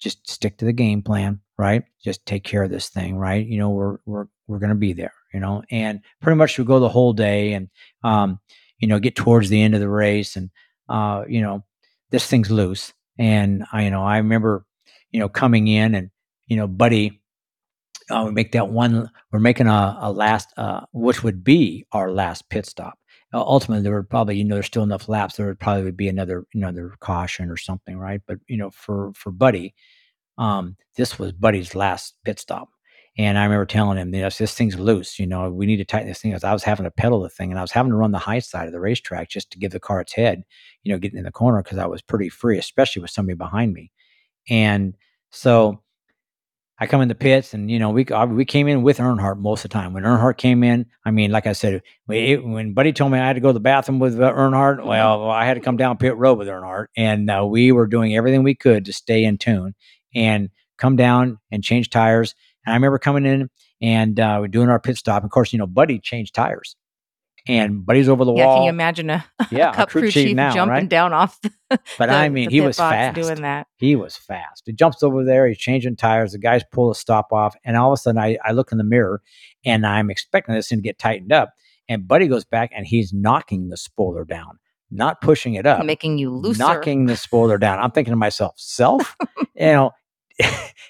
[0.00, 1.82] just stick to the game plan, right?
[2.02, 3.46] Just take care of this thing, right?
[3.46, 6.80] You know, we're we're we're gonna be there, you know, and pretty much we go
[6.80, 7.68] the whole day and
[8.02, 8.40] um,
[8.80, 10.50] you know, get towards the end of the race and,
[10.88, 11.64] uh, you know,
[12.10, 12.92] this thing's loose.
[13.18, 14.64] And I, you know, I remember,
[15.10, 16.10] you know, coming in and,
[16.46, 17.20] you know, Buddy,
[18.10, 22.10] uh, we make that one, we're making a, a last, uh, which would be our
[22.10, 22.98] last pit stop.
[23.32, 25.36] Uh, ultimately, there would probably, you know, there's still enough laps.
[25.36, 28.20] There would probably be another, another caution or something, right?
[28.26, 29.74] But you know, for for Buddy,
[30.38, 32.68] um, this was Buddy's last pit stop,
[33.18, 35.18] and I remember telling him, you know, this thing's loose.
[35.18, 36.34] You know, we need to tighten this thing.
[36.42, 38.40] I was having to pedal the thing, and I was having to run the high
[38.40, 40.42] side of the racetrack just to give the car its head.
[40.82, 43.72] You know, getting in the corner because I was pretty free, especially with somebody behind
[43.74, 43.92] me.
[44.50, 44.94] And
[45.30, 45.80] so
[46.78, 49.64] I come in the pits, and you know, we we came in with Earnhardt most
[49.64, 49.92] of the time.
[49.92, 53.34] When Earnhardt came in, I mean, like I said, when Buddy told me I had
[53.34, 54.88] to go to the bathroom with uh, Earnhardt, mm-hmm.
[54.88, 58.16] well, I had to come down pit road with Earnhardt, and uh, we were doing
[58.16, 59.74] everything we could to stay in tune
[60.14, 62.34] and come down and change tires
[62.64, 65.24] and I remember coming in and uh, we're doing our pit stop.
[65.24, 66.76] Of course, you know, Buddy changed tires.
[67.48, 68.38] And Buddy's over the wall.
[68.38, 68.56] Yeah, wall.
[68.56, 70.88] can you imagine a, a Yeah, a cup crew crew chief chief, now, jumping right?
[70.88, 71.50] down off the,
[71.98, 73.14] But the- I mean, he was fast.
[73.14, 73.66] doing that.
[73.76, 74.62] He was fast.
[74.66, 75.46] He jumps over there.
[75.48, 76.32] He's changing tires.
[76.32, 78.78] The guys pull a stop off, and all of a sudden, I, I look in
[78.78, 79.22] the mirror,
[79.64, 81.52] and I'm expecting this thing to get tightened up.
[81.88, 84.58] And Buddy goes back, and he's knocking the spoiler down,
[84.90, 86.58] not pushing it up, making you looser.
[86.62, 87.78] knocking the spoiler down.
[87.80, 89.16] I'm thinking to myself, self,
[89.54, 89.90] you know.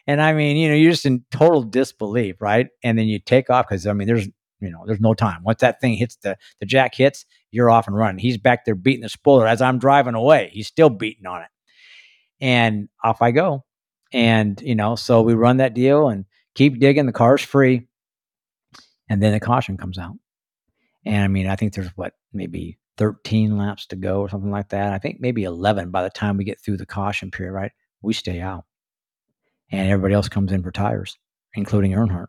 [0.07, 2.69] and I mean, you know, you're just in total disbelief, right?
[2.85, 4.29] And then you take off because I mean, there's
[4.61, 5.43] you know, there's no time.
[5.43, 8.19] Once that thing hits the the jack hits, you're off and running.
[8.19, 10.51] He's back there beating the spoiler as I'm driving away.
[10.53, 11.49] He's still beating on it,
[12.41, 13.65] and off I go.
[14.13, 17.07] And you know, so we run that deal and keep digging.
[17.07, 17.89] The car's free,
[19.09, 20.17] and then the caution comes out.
[21.05, 24.69] And I mean, I think there's what maybe 13 laps to go or something like
[24.71, 24.93] that.
[24.93, 27.73] I think maybe 11 by the time we get through the caution period, right?
[28.03, 28.65] We stay out.
[29.73, 31.17] And everybody else comes in for tires,
[31.55, 32.27] including Earnhardt.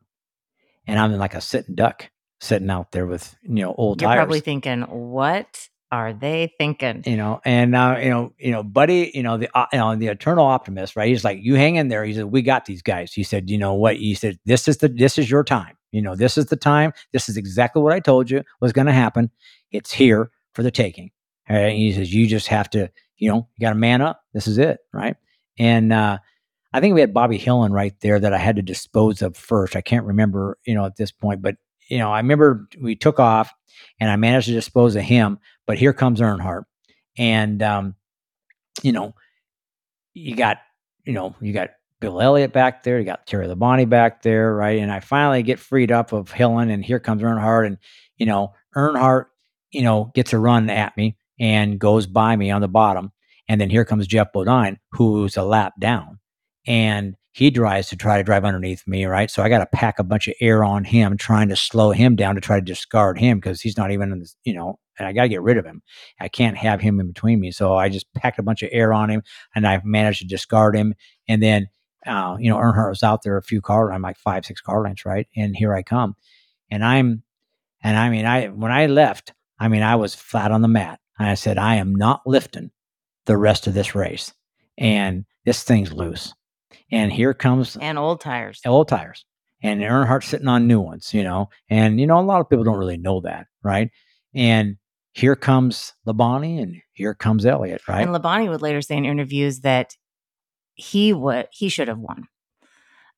[0.88, 2.10] And I'm in like a sitting duck
[2.42, 4.18] sitting out there with, you know, old You're tires.
[4.18, 7.04] probably thinking, what are they thinking?
[7.06, 9.96] you know, and uh, you know, you know, buddy, you know, the uh, you know,
[9.96, 11.08] the eternal optimist, right?
[11.08, 12.04] He's like, you hang in there.
[12.04, 13.14] He said, we got these guys.
[13.14, 13.98] He said, you know what?
[13.98, 15.78] He said, this is the this is your time.
[15.92, 16.94] You know, this is the time.
[17.12, 19.30] This is exactly what I told you was going to happen.
[19.72, 21.12] It's here for the taking.
[21.50, 21.64] All right.
[21.64, 24.24] And he says, you just have to, you know, you got to man up.
[24.34, 25.18] This is it, right?
[25.60, 26.20] And uh,
[26.74, 29.76] I think we had Bobby Hillin right there that I had to dispose of first.
[29.76, 31.58] I can't remember, you know, at this point, but
[31.92, 33.54] you know, I remember we took off
[34.00, 35.40] and I managed to dispose of him.
[35.68, 36.64] But here comes Earnhardt,
[37.18, 37.96] and um,
[38.82, 39.14] you know,
[40.14, 40.60] you got
[41.04, 44.80] you know you got Bill Elliott back there, you got Terry Labonte back there, right?
[44.80, 47.78] And I finally get freed up of Hillin, and here comes Earnhardt, and
[48.16, 49.26] you know, Earnhardt,
[49.72, 53.12] you know, gets a run at me and goes by me on the bottom,
[53.50, 56.20] and then here comes Jeff Bodine, who's a lap down,
[56.66, 59.32] and he tries to try to drive underneath me, right?
[59.32, 62.16] So I got to pack a bunch of air on him, trying to slow him
[62.16, 65.08] down to try to discard him because he's not even in this, you know, and
[65.08, 65.82] I got to get rid of him.
[66.20, 67.52] I can't have him in between me.
[67.52, 69.24] So I just packed a bunch of air on him
[69.56, 70.94] and I managed to discard him.
[71.28, 71.70] And then,
[72.06, 74.84] uh, you know, Earnhardt was out there a few car, I'm like five, six car
[74.84, 75.28] lengths, right?
[75.36, 76.16] And here I come.
[76.70, 77.24] And I'm,
[77.82, 81.00] and I mean, I, when I left, I mean, I was flat on the mat.
[81.18, 82.72] And I said, I am not lifting
[83.26, 84.34] the rest of this race.
[84.78, 86.34] And this thing's loose.
[86.92, 88.62] And here comes And old tires.
[88.66, 89.26] old tires
[89.64, 91.50] and Earnhardt sitting on new ones, you know.
[91.70, 93.90] And you know, a lot of people don't really know that, right?
[94.34, 94.78] And
[95.14, 98.06] here comes Labonte and here comes Elliott, right?
[98.08, 99.96] And Labonte would later say in interviews that
[100.76, 102.28] he would he should have won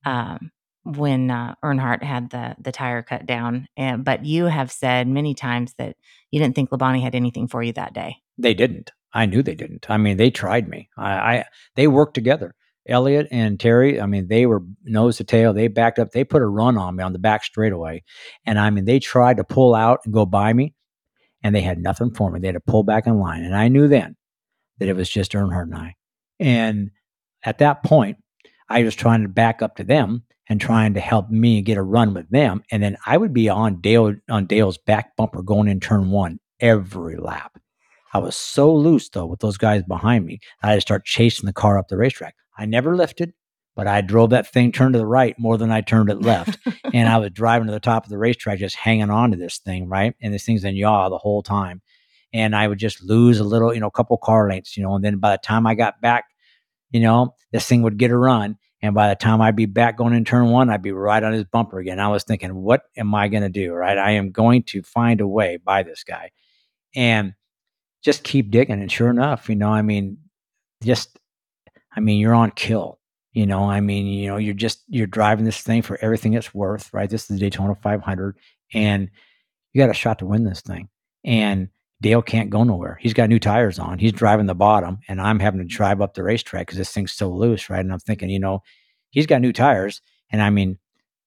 [0.05, 0.51] um,
[0.83, 3.67] when uh, Earnhardt had the the tire cut down.
[3.77, 5.95] And but you have said many times that
[6.31, 8.17] you didn't think Labonte had anything for you that day.
[8.37, 8.91] they didn't.
[9.15, 9.89] I knew they didn't.
[9.89, 10.89] I mean, they tried me.
[10.97, 12.55] I, I they worked together.
[12.87, 15.53] Elliott and Terry, I mean, they were nose to tail.
[15.53, 16.11] They backed up.
[16.11, 18.03] They put a run on me on the back straightaway.
[18.45, 20.73] And I mean, they tried to pull out and go by me,
[21.41, 22.39] and they had nothing for me.
[22.39, 23.43] They had to pull back in line.
[23.43, 24.15] And I knew then
[24.79, 25.95] that it was just Earnhardt and I.
[26.39, 26.91] And
[27.43, 28.17] at that point,
[28.69, 31.83] I was trying to back up to them and trying to help me get a
[31.83, 32.63] run with them.
[32.71, 36.39] And then I would be on Dale on Dale's back bumper going in turn one
[36.59, 37.57] every lap.
[38.13, 40.39] I was so loose though with those guys behind me.
[40.61, 42.35] I had to start chasing the car up the racetrack.
[42.57, 43.33] I never lifted,
[43.75, 46.59] but I drove that thing turned to the right more than I turned it left.
[46.93, 49.57] and I was driving to the top of the racetrack, just hanging on to this
[49.57, 50.13] thing, right?
[50.21, 51.81] And this thing's in yaw the whole time.
[52.33, 54.95] And I would just lose a little, you know, a couple car lengths, you know.
[54.95, 56.25] And then by the time I got back,
[56.91, 58.57] you know, this thing would get a run.
[58.81, 61.31] And by the time I'd be back going in turn one, I'd be right on
[61.31, 61.99] his bumper again.
[61.99, 63.71] I was thinking, what am I going to do?
[63.71, 63.97] Right.
[63.97, 66.31] I am going to find a way by this guy
[66.95, 67.33] and
[68.03, 68.81] just keep digging.
[68.81, 70.17] And sure enough, you know, I mean,
[70.83, 71.17] just,
[71.95, 72.99] I mean, you're on kill.
[73.33, 76.53] You know, I mean, you know, you're just you're driving this thing for everything it's
[76.53, 77.09] worth, right?
[77.09, 78.37] This is the Daytona 500,
[78.73, 79.09] and
[79.73, 80.89] you got a shot to win this thing.
[81.23, 82.99] And Dale can't go nowhere.
[83.01, 83.97] He's got new tires on.
[83.97, 87.11] He's driving the bottom, and I'm having to drive up the racetrack because this thing's
[87.11, 87.79] so loose, right?
[87.79, 88.61] And I'm thinking, you know,
[89.09, 90.01] he's got new tires,
[90.31, 90.77] and I mean,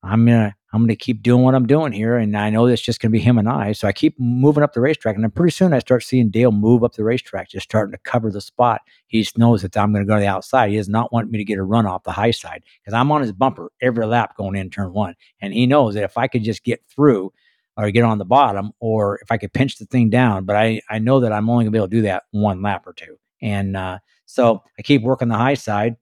[0.06, 3.00] I'm gonna I'm gonna keep doing what I'm doing here, and I know it's just
[3.00, 3.72] gonna be him and I.
[3.72, 6.52] So I keep moving up the racetrack, and then pretty soon I start seeing Dale
[6.52, 8.82] move up the racetrack, just starting to cover the spot.
[9.06, 10.70] He just knows that I'm gonna go to the outside.
[10.70, 13.10] He does not want me to get a run off the high side because I'm
[13.10, 16.28] on his bumper every lap going in turn one, and he knows that if I
[16.28, 17.32] could just get through
[17.76, 20.80] or get on the bottom, or if I could pinch the thing down, but I
[20.90, 23.18] I know that I'm only gonna be able to do that one lap or two,
[23.42, 25.96] and uh, so I keep working the high side,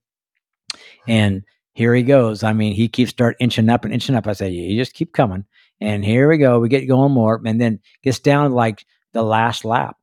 [1.06, 1.42] and
[1.74, 2.42] here he goes.
[2.42, 4.26] I mean, he keeps start inching up and inching up.
[4.26, 5.44] I say, you just keep coming.
[5.80, 6.60] And here we go.
[6.60, 9.96] We get going more, and then gets down like the last lap.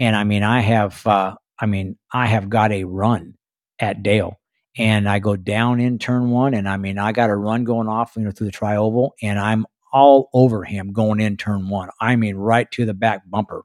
[0.00, 3.34] And I mean, I have, uh, I mean, I have got a run
[3.78, 4.40] at Dale,
[4.76, 7.88] and I go down in turn one, and I mean, I got a run going
[7.88, 11.90] off, you know, through the trioval, and I'm all over him going in turn one.
[12.00, 13.64] I mean, right to the back bumper.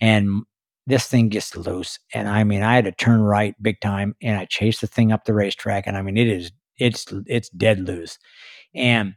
[0.00, 0.42] And
[0.86, 1.98] this thing gets loose.
[2.14, 5.12] And I mean, I had to turn right big time and I chased the thing
[5.12, 5.86] up the racetrack.
[5.86, 6.50] And I mean, it is,
[6.80, 8.18] it's, it's dead loose.
[8.74, 9.14] And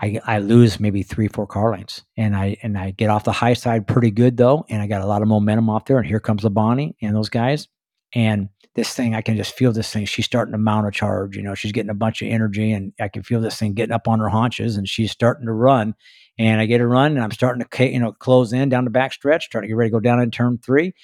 [0.00, 3.32] I, I lose maybe three, four car lengths and I, and I get off the
[3.32, 4.64] high side pretty good though.
[4.68, 5.98] And I got a lot of momentum off there.
[5.98, 7.66] And here comes Labonte and those guys.
[8.14, 8.48] And
[8.78, 10.06] this thing, I can just feel this thing.
[10.06, 11.36] She's starting to mount a charge.
[11.36, 13.92] You know, she's getting a bunch of energy, and I can feel this thing getting
[13.92, 15.94] up on her haunches, and she's starting to run.
[16.38, 18.90] And I get a run, and I'm starting to, you know, close in down the
[18.90, 20.94] back stretch, trying to get ready to go down in turn three.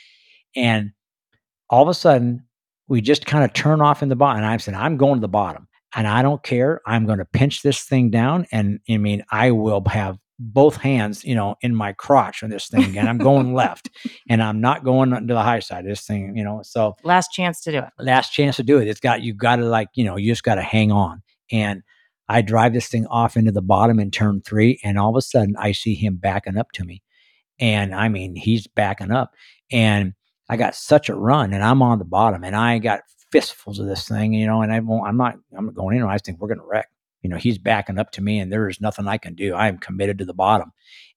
[0.55, 0.93] And
[1.69, 2.45] all of a sudden,
[2.89, 4.39] we just kind of turn off in the bottom.
[4.39, 6.81] And I'm saying, I'm going to the bottom, and I don't care.
[6.87, 11.25] I'm going to pinch this thing down, and I mean, I will have both hands,
[11.25, 13.89] you know, in my crotch on this thing, and I'm going left,
[14.29, 15.87] and I'm not going to the high side.
[15.87, 17.85] This thing, you know, so last chance to do it.
[17.99, 18.89] Last chance to do it.
[18.89, 21.23] It's got you got to like, you know, you just got to hang on.
[21.53, 21.83] And
[22.29, 25.23] I drive this thing off into the bottom in turn three, and all of a
[25.23, 27.03] sudden I see him backing up to me,
[27.61, 29.35] and I mean he's backing up,
[29.71, 30.15] and
[30.49, 33.01] I got such a run, and I'm on the bottom, and I got
[33.33, 36.05] fistfuls of this thing, you know, and I won't, I'm not, I'm going in.
[36.05, 36.89] I think we're going to wreck
[37.25, 39.55] you know, he's backing up to me and there is nothing I can do.
[39.55, 40.73] I am committed to the bottom.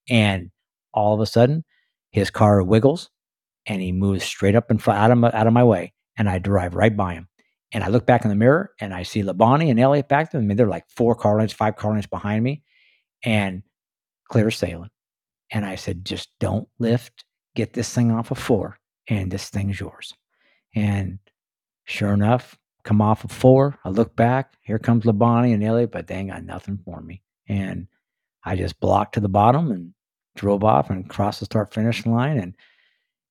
[0.09, 0.51] And
[0.93, 1.65] all of a sudden,
[2.11, 3.11] his car wiggles
[3.65, 5.93] and he moves straight up and out of my, out of my way.
[6.17, 7.28] And I drive right by him.
[7.73, 10.39] And I look back in the mirror and I see Labonte and Elliott back to
[10.39, 10.55] me.
[10.55, 12.63] They're like four car lengths, five car lengths behind me
[13.23, 13.61] and
[14.30, 14.89] clear sailing.
[15.51, 19.80] And I said, just don't lift, get this thing off of four, and this thing's
[19.80, 20.14] yours.
[20.76, 21.20] And
[21.86, 23.78] sure enough, come off of four.
[23.84, 24.53] I look back.
[24.62, 27.22] Here comes Labonte and Elliott, but they ain't got nothing for me.
[27.47, 27.88] And
[28.43, 29.93] I just blocked to the bottom and
[30.36, 32.38] drove off and crossed the start finish line.
[32.38, 32.55] And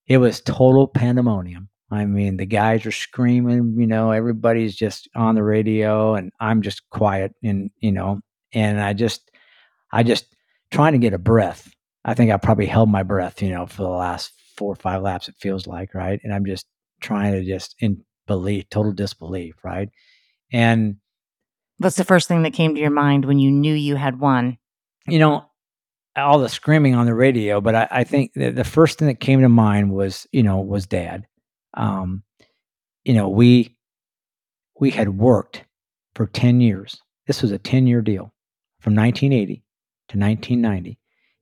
[0.07, 1.69] it was total pandemonium.
[1.91, 6.63] I mean, the guys are screaming, you know, everybody's just on the radio and I'm
[6.63, 8.21] just quiet and, you know,
[8.53, 9.31] and I just,
[9.93, 10.35] I just
[10.71, 11.73] trying to get a breath.
[12.05, 15.03] I think I probably held my breath, you know, for the last four or five
[15.03, 16.21] laps, it feels like, right?
[16.23, 16.67] And I'm just
[17.01, 19.89] trying to just in, belief, total disbelief, right?
[20.53, 20.97] And
[21.79, 24.59] what's the first thing that came to your mind when you knew you had won?
[25.07, 25.45] You know,
[26.17, 29.41] all the screaming on the radio, but I, I think the first thing that came
[29.41, 31.27] to mind was, you know, was dad.
[31.75, 32.23] Um,
[33.05, 33.77] you know, we
[34.81, 35.65] we had worked
[36.15, 37.01] for 10 years.
[37.27, 38.33] This was a 10 year deal
[38.81, 39.63] from 1980
[40.09, 40.99] to 1990.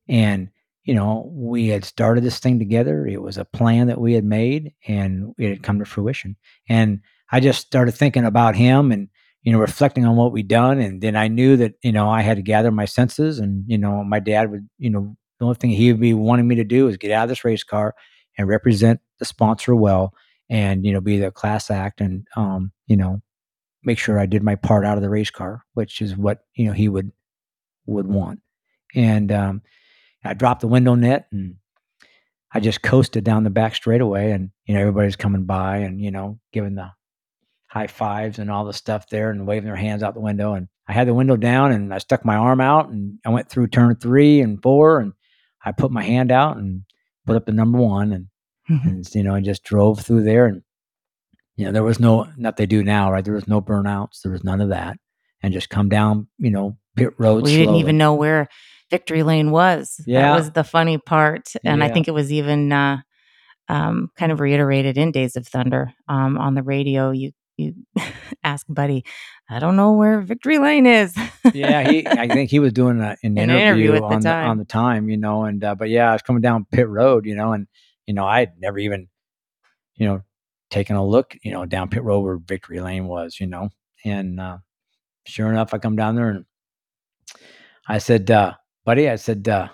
[0.08, 0.50] And
[0.84, 3.06] you know, we had started this thing together.
[3.06, 6.36] It was a plan that we had made and it had come to fruition.
[6.68, 7.00] And
[7.32, 9.08] I just started thinking about him and,
[9.42, 10.80] you know, reflecting on what we'd done.
[10.80, 13.78] And then I knew that, you know, I had to gather my senses and, you
[13.78, 16.64] know, my dad would, you know, the only thing he would be wanting me to
[16.64, 17.94] do is get out of this race car
[18.36, 20.12] and represent the sponsor well
[20.50, 23.22] and, you know, be the class act and, um, you know,
[23.82, 26.66] make sure I did my part out of the race car, which is what, you
[26.66, 27.10] know, he would,
[27.86, 28.40] would want.
[28.94, 29.62] And, um,
[30.24, 31.56] I dropped the window net and
[32.52, 36.10] I just coasted down the back straightaway and, you know, everybody's coming by and, you
[36.10, 36.90] know, giving the
[37.66, 40.54] high fives and all the stuff there and waving their hands out the window.
[40.54, 43.48] And I had the window down and I stuck my arm out and I went
[43.48, 45.12] through turn three and four and
[45.64, 46.84] I put my hand out and
[47.26, 48.26] put up the number one and,
[48.70, 48.88] mm-hmm.
[48.88, 50.62] and you know, I just drove through there and,
[51.56, 53.24] you know, there was no, not they do now, right?
[53.24, 54.22] There was no burnouts.
[54.22, 54.96] There was none of that.
[55.42, 57.42] And just come down, you know, pit road.
[57.42, 58.48] We didn't even know where
[58.94, 60.00] victory lane was.
[60.06, 60.22] Yeah.
[60.22, 61.52] That was the funny part.
[61.64, 61.86] And yeah.
[61.86, 62.98] I think it was even uh,
[63.68, 67.10] um, kind of reiterated in Days of Thunder um, on the radio.
[67.10, 67.74] You you
[68.44, 69.04] ask Buddy,
[69.50, 71.16] I don't know where Victory Lane is.
[71.52, 72.06] yeah, he.
[72.24, 74.64] I think he was doing a, an, an interview, interview on the, the, on the
[74.64, 77.52] time, you know, and uh, but yeah, I was coming down pit road, you know,
[77.52, 77.66] and
[78.06, 79.08] you know I had never even,
[79.96, 80.22] you know,
[80.70, 83.70] taken a look, you know, down pit road where Victory Lane was, you know,
[84.04, 84.58] and uh,
[85.26, 86.44] sure enough, I come down there and
[87.88, 88.54] I said, uh,
[88.84, 89.68] buddy, I said, uh,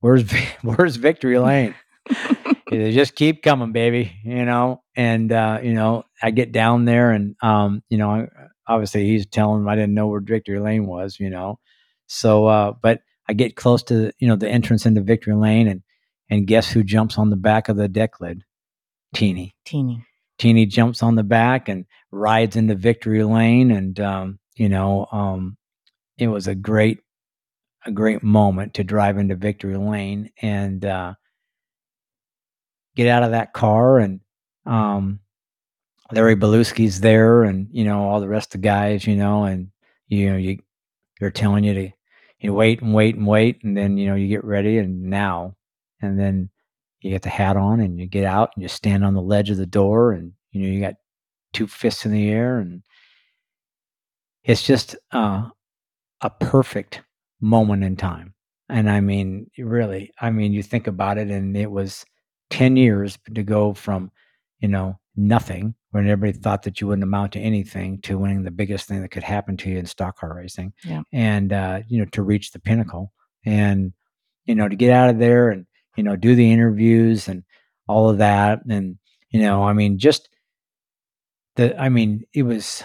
[0.00, 0.30] where's
[0.62, 1.74] where's Victory Lane?
[2.70, 4.82] they just keep coming, baby, you know.
[4.96, 8.28] And uh, you know, I get down there, and um, you know,
[8.66, 11.58] obviously he's telling him I didn't know where Victory Lane was, you know.
[12.06, 15.82] So, uh, but I get close to you know the entrance into Victory Lane, and
[16.30, 18.44] and guess who jumps on the back of the deck lid?
[19.14, 19.54] Teeny.
[19.64, 20.04] Teeny.
[20.38, 25.56] Teeny jumps on the back and rides into Victory Lane, and um, you know, um,
[26.18, 27.00] it was a great
[27.86, 31.14] a great moment to drive into victory lane and uh,
[32.94, 34.20] get out of that car and
[34.66, 35.20] um,
[36.12, 39.68] larry beluski's there and you know all the rest of the guys you know and
[40.08, 40.58] you know you
[41.20, 41.90] they're telling you to
[42.40, 45.54] you wait and wait and wait and then you know you get ready and now.
[46.02, 46.50] And then
[47.00, 49.50] you get the hat on and you get out and you stand on the ledge
[49.50, 50.94] of the door and you know you got
[51.52, 52.82] two fists in the air and
[54.44, 55.48] it's just uh,
[56.20, 57.00] a perfect
[57.40, 58.34] moment in time.
[58.68, 62.04] And I mean, really, I mean, you think about it, and it was
[62.50, 64.10] 10 years to go from,
[64.60, 68.50] you know, nothing when everybody thought that you wouldn't amount to anything to winning the
[68.50, 70.72] biggest thing that could happen to you in stock car racing.
[70.84, 71.02] Yeah.
[71.12, 73.12] And, uh, you know, to reach the pinnacle
[73.44, 73.92] and,
[74.44, 75.66] you know, to get out of there and,
[75.96, 77.44] you know, do the interviews and
[77.88, 78.60] all of that.
[78.68, 78.98] And,
[79.30, 80.28] you know, I mean, just
[81.54, 82.82] the, I mean, it was,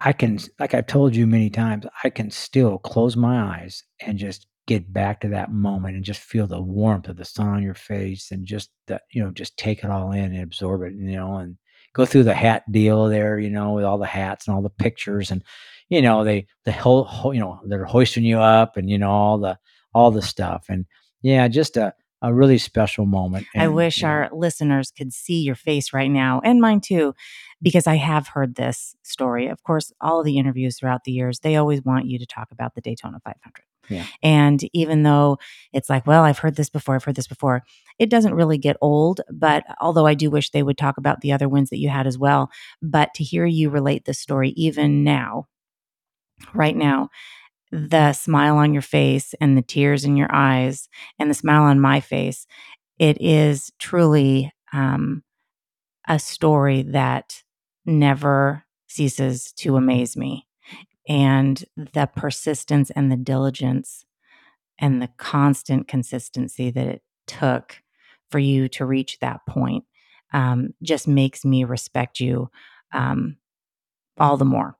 [0.00, 4.18] I can, like I've told you many times, I can still close my eyes and
[4.18, 7.62] just get back to that moment and just feel the warmth of the sun on
[7.62, 10.92] your face and just that, you know, just take it all in and absorb it,
[10.94, 11.56] you know, and
[11.94, 14.70] go through the hat deal there, you know, with all the hats and all the
[14.70, 15.42] pictures and,
[15.88, 19.10] you know, they, the whole, whole you know, they're hoisting you up and, you know,
[19.10, 19.58] all the,
[19.94, 20.66] all the stuff.
[20.68, 20.86] And
[21.22, 23.46] yeah, just a, a really special moment.
[23.54, 27.14] I wish know, our listeners could see your face right now and mine too,
[27.62, 29.46] because I have heard this story.
[29.48, 32.50] Of course, all of the interviews throughout the years, they always want you to talk
[32.50, 33.64] about the Daytona 500.
[33.88, 34.04] Yeah.
[34.22, 35.38] And even though
[35.72, 37.62] it's like, well, I've heard this before, I've heard this before,
[37.98, 39.22] it doesn't really get old.
[39.32, 42.06] But although I do wish they would talk about the other wins that you had
[42.06, 42.50] as well.
[42.82, 45.46] But to hear you relate this story, even now,
[46.52, 47.08] right now,
[47.70, 50.88] the smile on your face and the tears in your eyes
[51.18, 52.46] and the smile on my face,
[52.98, 55.22] it is truly um,
[56.08, 57.42] a story that
[57.84, 60.46] never ceases to amaze me.
[61.08, 64.04] And the persistence and the diligence
[64.78, 67.82] and the constant consistency that it took
[68.30, 69.84] for you to reach that point
[70.32, 72.50] um, just makes me respect you
[72.92, 73.36] um,
[74.18, 74.77] all the more.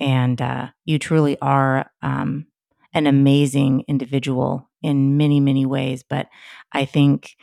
[0.00, 2.46] And uh, you truly are um,
[2.94, 6.02] an amazing individual in many, many ways.
[6.02, 6.28] But
[6.72, 7.36] I think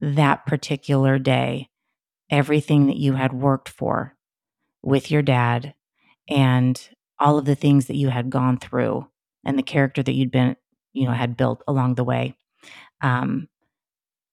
[0.00, 1.68] that particular day,
[2.30, 4.16] everything that you had worked for
[4.82, 5.74] with your dad
[6.28, 6.88] and
[7.18, 9.06] all of the things that you had gone through
[9.44, 10.56] and the character that you'd been,
[10.92, 12.34] you know, had built along the way,
[13.02, 13.48] um,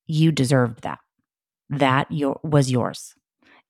[0.08, 1.00] you deserved that.
[1.70, 3.14] That your, was yours.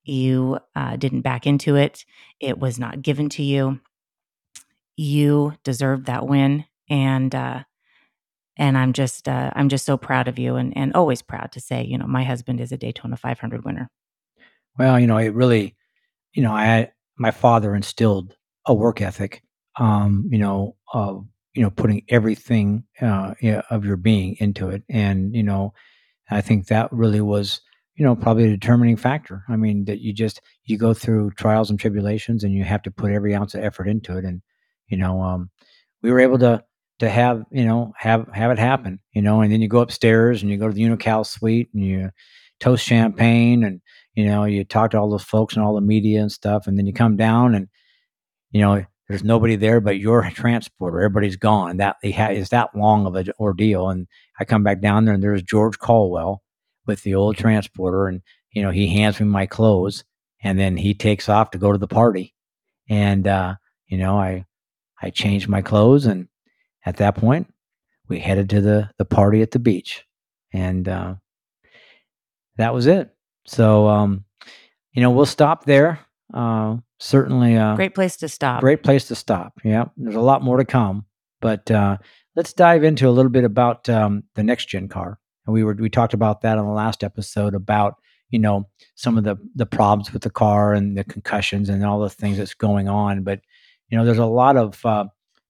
[0.09, 2.05] You uh, didn't back into it.
[2.39, 3.79] It was not given to you.
[4.95, 7.63] You deserved that win, and uh,
[8.57, 11.61] and I'm just uh, I'm just so proud of you, and and always proud to
[11.61, 13.89] say, you know, my husband is a Daytona 500 winner.
[14.77, 15.75] well, you know, it really,
[16.33, 18.35] you know, I my father instilled
[18.65, 19.43] a work ethic,
[19.77, 23.33] um, you know, of you know putting everything uh,
[23.69, 25.73] of your being into it, and you know,
[26.29, 27.61] I think that really was,
[27.99, 29.43] you know, probably a determining factor.
[29.49, 32.91] I mean, that you just you go through trials and tribulations, and you have to
[32.91, 34.41] put every ounce of effort into it, and
[34.87, 35.49] you know, um,
[36.01, 36.63] we were able to
[36.99, 40.41] to have you know have have it happen, you know, and then you go upstairs
[40.41, 42.09] and you go to the Unocal suite and you
[42.61, 43.81] toast champagne and
[44.15, 46.77] you know you talk to all those folks and all the media and stuff, and
[46.79, 47.67] then you come down and
[48.51, 50.99] you know there's nobody there but your transporter.
[51.01, 51.77] Everybody's gone.
[51.77, 53.89] That is that long of an ordeal.
[53.89, 54.07] And
[54.39, 56.41] i come back down there and there's george caldwell
[56.89, 58.21] with the old transporter and
[58.51, 60.03] you know he hands me my clothes
[60.43, 62.33] and then he takes off to go to the party
[62.89, 63.53] and uh
[63.87, 64.43] you know i
[65.01, 66.27] i changed my clothes and
[66.85, 67.45] at that point
[68.09, 70.03] we headed to the the party at the beach
[70.51, 71.13] and uh
[72.57, 73.13] that was it
[73.45, 74.25] so um
[74.93, 75.99] you know we'll stop there
[76.33, 78.61] uh certainly uh Great place to stop.
[78.61, 79.53] Great place to stop.
[79.63, 81.05] Yeah, there's a lot more to come,
[81.41, 81.97] but uh,
[82.35, 85.17] let's dive into a little bit about um, the next gen car.
[85.49, 87.95] And we were we talked about that on the last episode about
[88.29, 91.99] you know some of the the problems with the car and the concussions and all
[91.99, 93.23] the things that's going on.
[93.23, 93.41] But
[93.89, 95.05] you know, there's a lot of uh,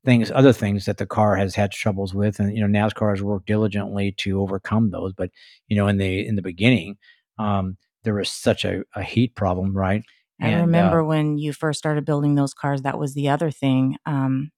[0.05, 3.21] things, other things that the car has had troubles with, and you know, NASCAR has
[3.21, 5.11] worked diligently to overcome those.
[5.11, 5.31] But
[5.67, 6.97] you know, in the in the beginning,
[7.37, 10.03] um, there was such a, a heat problem, right?
[10.41, 13.51] I And, uh, remember when you first started building those cars, that was the other
[13.51, 13.97] thing.
[14.05, 14.51] Um,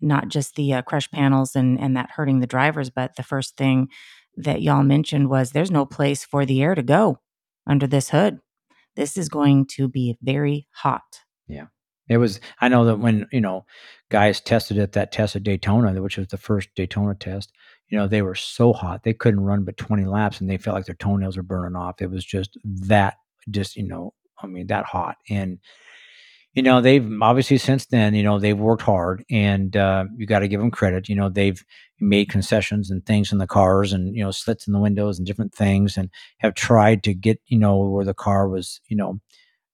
[0.00, 3.56] not just the uh, crush panels and and that hurting the drivers, but the first
[3.56, 3.88] thing
[4.36, 7.20] that y'all mentioned was there's no place for the air to go
[7.66, 8.38] under this hood.
[8.94, 11.20] This is going to be very hot.
[11.46, 11.66] Yeah.
[12.08, 13.66] It was I know that when, you know,
[14.10, 17.52] guys tested at that test at Daytona, which was the first Daytona test,
[17.88, 19.02] you know, they were so hot.
[19.02, 22.00] They couldn't run but 20 laps and they felt like their toenails were burning off.
[22.00, 23.14] It was just that
[23.50, 25.16] just, you know, I mean, that hot.
[25.28, 25.58] And
[26.56, 30.40] you know, they've obviously since then, you know, they've worked hard and uh, you got
[30.40, 31.08] to give them credit.
[31.08, 31.64] You know, they've
[32.00, 35.26] made concessions and things in the cars and, you know, slits in the windows and
[35.26, 39.20] different things and have tried to get, you know, where the car was, you know,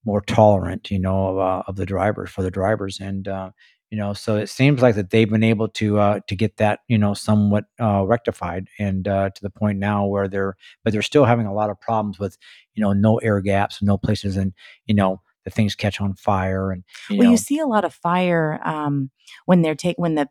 [0.05, 3.51] more tolerant, you know, of, uh, of the drivers for the drivers, and uh,
[3.91, 6.81] you know, so it seems like that they've been able to uh, to get that,
[6.89, 11.03] you know, somewhat uh, rectified, and uh, to the point now where they're, but they're
[11.03, 12.39] still having a lot of problems with,
[12.75, 14.53] you know, no air gaps, no places, and
[14.87, 17.85] you know, the things catch on fire, and you Well, know, you see a lot
[17.85, 19.11] of fire um,
[19.47, 20.29] when they're take when the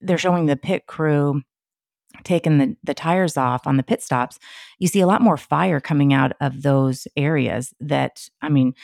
[0.00, 1.42] they're showing the pit crew
[2.24, 4.38] taking the, the tires off on the pit stops,
[4.78, 8.74] you see a lot more fire coming out of those areas that, I mean,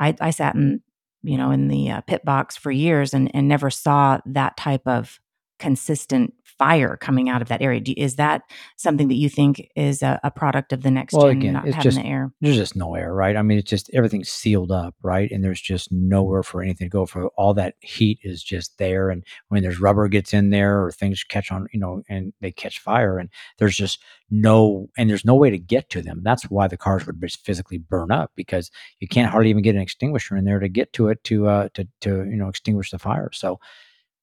[0.00, 0.82] I, I sat in,
[1.22, 4.82] you know, in the uh, pit box for years and, and never saw that type
[4.86, 5.20] of
[5.58, 7.80] consistent fire coming out of that area.
[7.80, 8.42] Do, is that
[8.76, 11.66] something that you think is a, a product of the next Well, gen again, not
[11.66, 12.32] it's having just the air?
[12.40, 13.36] there's just no air, right?
[13.36, 15.30] I mean, it's just everything's sealed up, right?
[15.30, 17.06] And there's just nowhere for anything to go.
[17.06, 20.92] For all that heat is just there, and when there's rubber gets in there or
[20.92, 23.98] things catch on, you know, and they catch fire, and there's just
[24.30, 26.20] no and there's no way to get to them.
[26.22, 29.74] That's why the cars would just physically burn up because you can't hardly even get
[29.74, 32.90] an extinguisher in there to get to it to uh to to you know extinguish
[32.90, 33.30] the fire.
[33.32, 33.58] So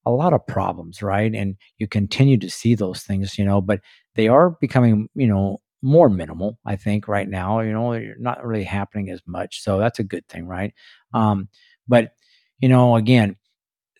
[0.10, 1.34] a lot of problems, right?
[1.34, 3.80] And you continue to see those things, you know, but
[4.16, 7.62] they are becoming, you know, more minimal, I think, right now.
[7.62, 9.62] You know, they're not really happening as much.
[9.64, 10.74] So that's a good thing, right?
[11.14, 11.48] Um,
[11.88, 12.12] but,
[12.60, 13.38] you know, again,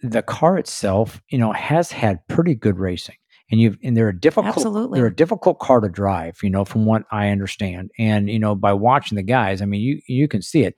[0.02, 3.16] the car itself, you know, has had pretty good racing.
[3.52, 5.00] And you've and they're a difficult Absolutely.
[5.00, 7.90] they're a difficult car to drive, you know, from what I understand.
[7.98, 10.76] And, you know, by watching the guys, I mean you you can see it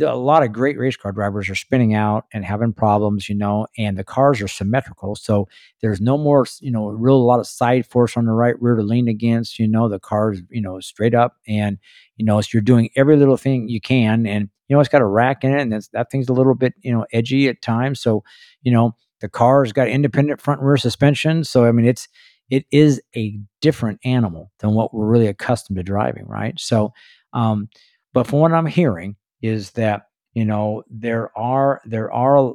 [0.00, 3.66] a lot of great race car drivers are spinning out and having problems, you know,
[3.76, 5.14] and the cars are symmetrical.
[5.16, 5.48] So
[5.82, 8.76] there's no more, you know, real a lot of side force on the right rear
[8.76, 11.78] to lean against, you know, the car's, you know, straight up and,
[12.16, 14.26] you know, so you're doing every little thing you can.
[14.26, 16.74] And, you know, it's got a rack in it and that thing's a little bit,
[16.80, 18.00] you know, edgy at times.
[18.00, 18.22] So,
[18.62, 21.44] you know, the car's got independent front and rear suspension.
[21.44, 22.08] So, I mean, it's,
[22.50, 26.58] it is a different animal than what we're really accustomed to driving, right?
[26.58, 26.92] So,
[27.32, 27.68] um,
[28.12, 32.54] but from what I'm hearing, is that you know there are there are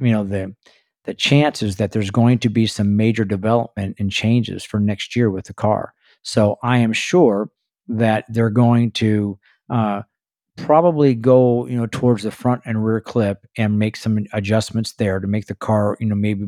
[0.00, 0.54] you know the
[1.04, 5.30] the chances that there's going to be some major development and changes for next year
[5.30, 5.94] with the car.
[6.22, 7.48] So I am sure
[7.86, 9.38] that they're going to
[9.70, 10.02] uh,
[10.56, 15.20] probably go you know towards the front and rear clip and make some adjustments there
[15.20, 16.46] to make the car you know maybe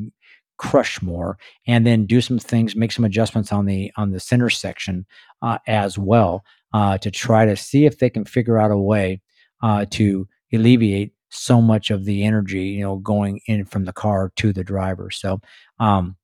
[0.57, 4.51] crush more and then do some things make some adjustments on the on the center
[4.51, 5.07] section
[5.43, 6.43] uh, as well
[6.73, 9.21] uh, to try to see if they can figure out a way
[9.63, 14.33] uh, to alleviate so much of the energy you know going in from the car
[14.37, 15.11] to the driver.
[15.11, 15.41] So
[15.79, 16.17] um,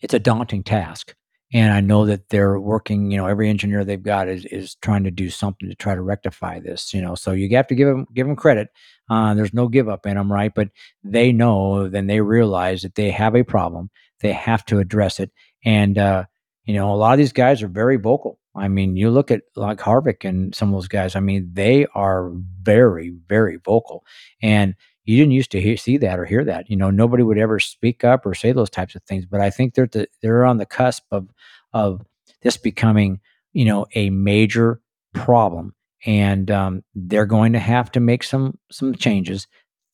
[0.00, 1.14] it's a daunting task.
[1.52, 5.04] And i know that they're working you know every engineer they've got is is trying
[5.04, 7.14] to do something to try to rectify this you know.
[7.14, 8.68] So you have to give them give them credit.
[9.08, 10.52] Uh, there's no give up in them right?
[10.52, 10.70] But
[11.04, 13.90] they know then they realize that they have a problem.
[14.20, 15.30] They have to address it.
[15.64, 16.24] And uh,
[16.64, 19.42] you know a lot of these guys are very vocal i mean you look at
[19.54, 22.32] like harvick and some of those guys i mean they are
[22.62, 24.04] very very vocal
[24.42, 24.74] and
[25.06, 26.68] you didn't used to hear, see that or hear that.
[26.68, 29.24] You know, nobody would ever speak up or say those types of things.
[29.24, 31.28] But I think they're the, they're on the cusp of
[31.72, 32.02] of
[32.42, 33.20] this becoming,
[33.52, 34.80] you know, a major
[35.14, 39.46] problem, and um, they're going to have to make some some changes.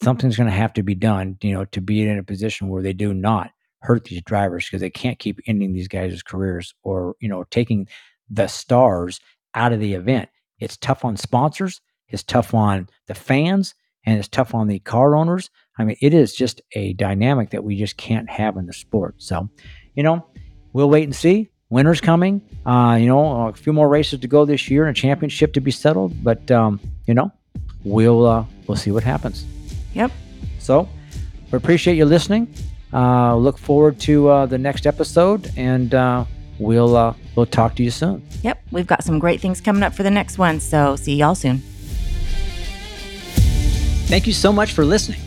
[0.02, 2.82] Something's going to have to be done, you know, to be in a position where
[2.82, 3.52] they do not
[3.82, 7.86] hurt these drivers because they can't keep ending these guys' careers or you know taking
[8.32, 9.20] the stars
[9.54, 10.28] out of the event.
[10.58, 11.80] It's tough on sponsors.
[12.08, 13.74] It's tough on the fans
[14.04, 15.50] and it's tough on the car owners.
[15.78, 19.16] I mean, it is just a dynamic that we just can't have in the sport.
[19.18, 19.48] So,
[19.94, 20.26] you know,
[20.72, 21.50] we'll wait and see.
[21.70, 22.42] Winter's coming.
[22.66, 25.60] Uh, you know, a few more races to go this year and a championship to
[25.60, 26.22] be settled.
[26.22, 27.32] But um, you know,
[27.82, 29.46] we'll uh, we'll see what happens.
[29.94, 30.12] Yep.
[30.58, 30.88] So,
[31.50, 32.52] we appreciate you listening.
[32.92, 36.26] Uh, look forward to uh, the next episode, and uh,
[36.62, 38.22] we'll uh, we'll talk to you soon.
[38.42, 38.62] Yep.
[38.70, 40.60] We've got some great things coming up for the next one.
[40.60, 41.58] So see y'all soon.
[44.06, 45.20] Thank you so much for listening.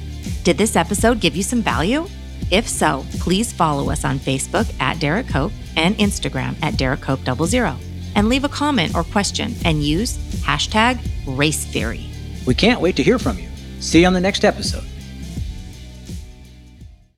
[0.43, 2.07] Did this episode give you some value?
[2.51, 7.47] If so, please follow us on Facebook at Derrike Cope and Instagram at Derrike Cope
[7.47, 7.75] 00
[8.15, 12.05] and leave a comment or question and use hashtag race theory.
[12.45, 13.49] We can't wait to hear from you.
[13.79, 14.83] See you on the next episode.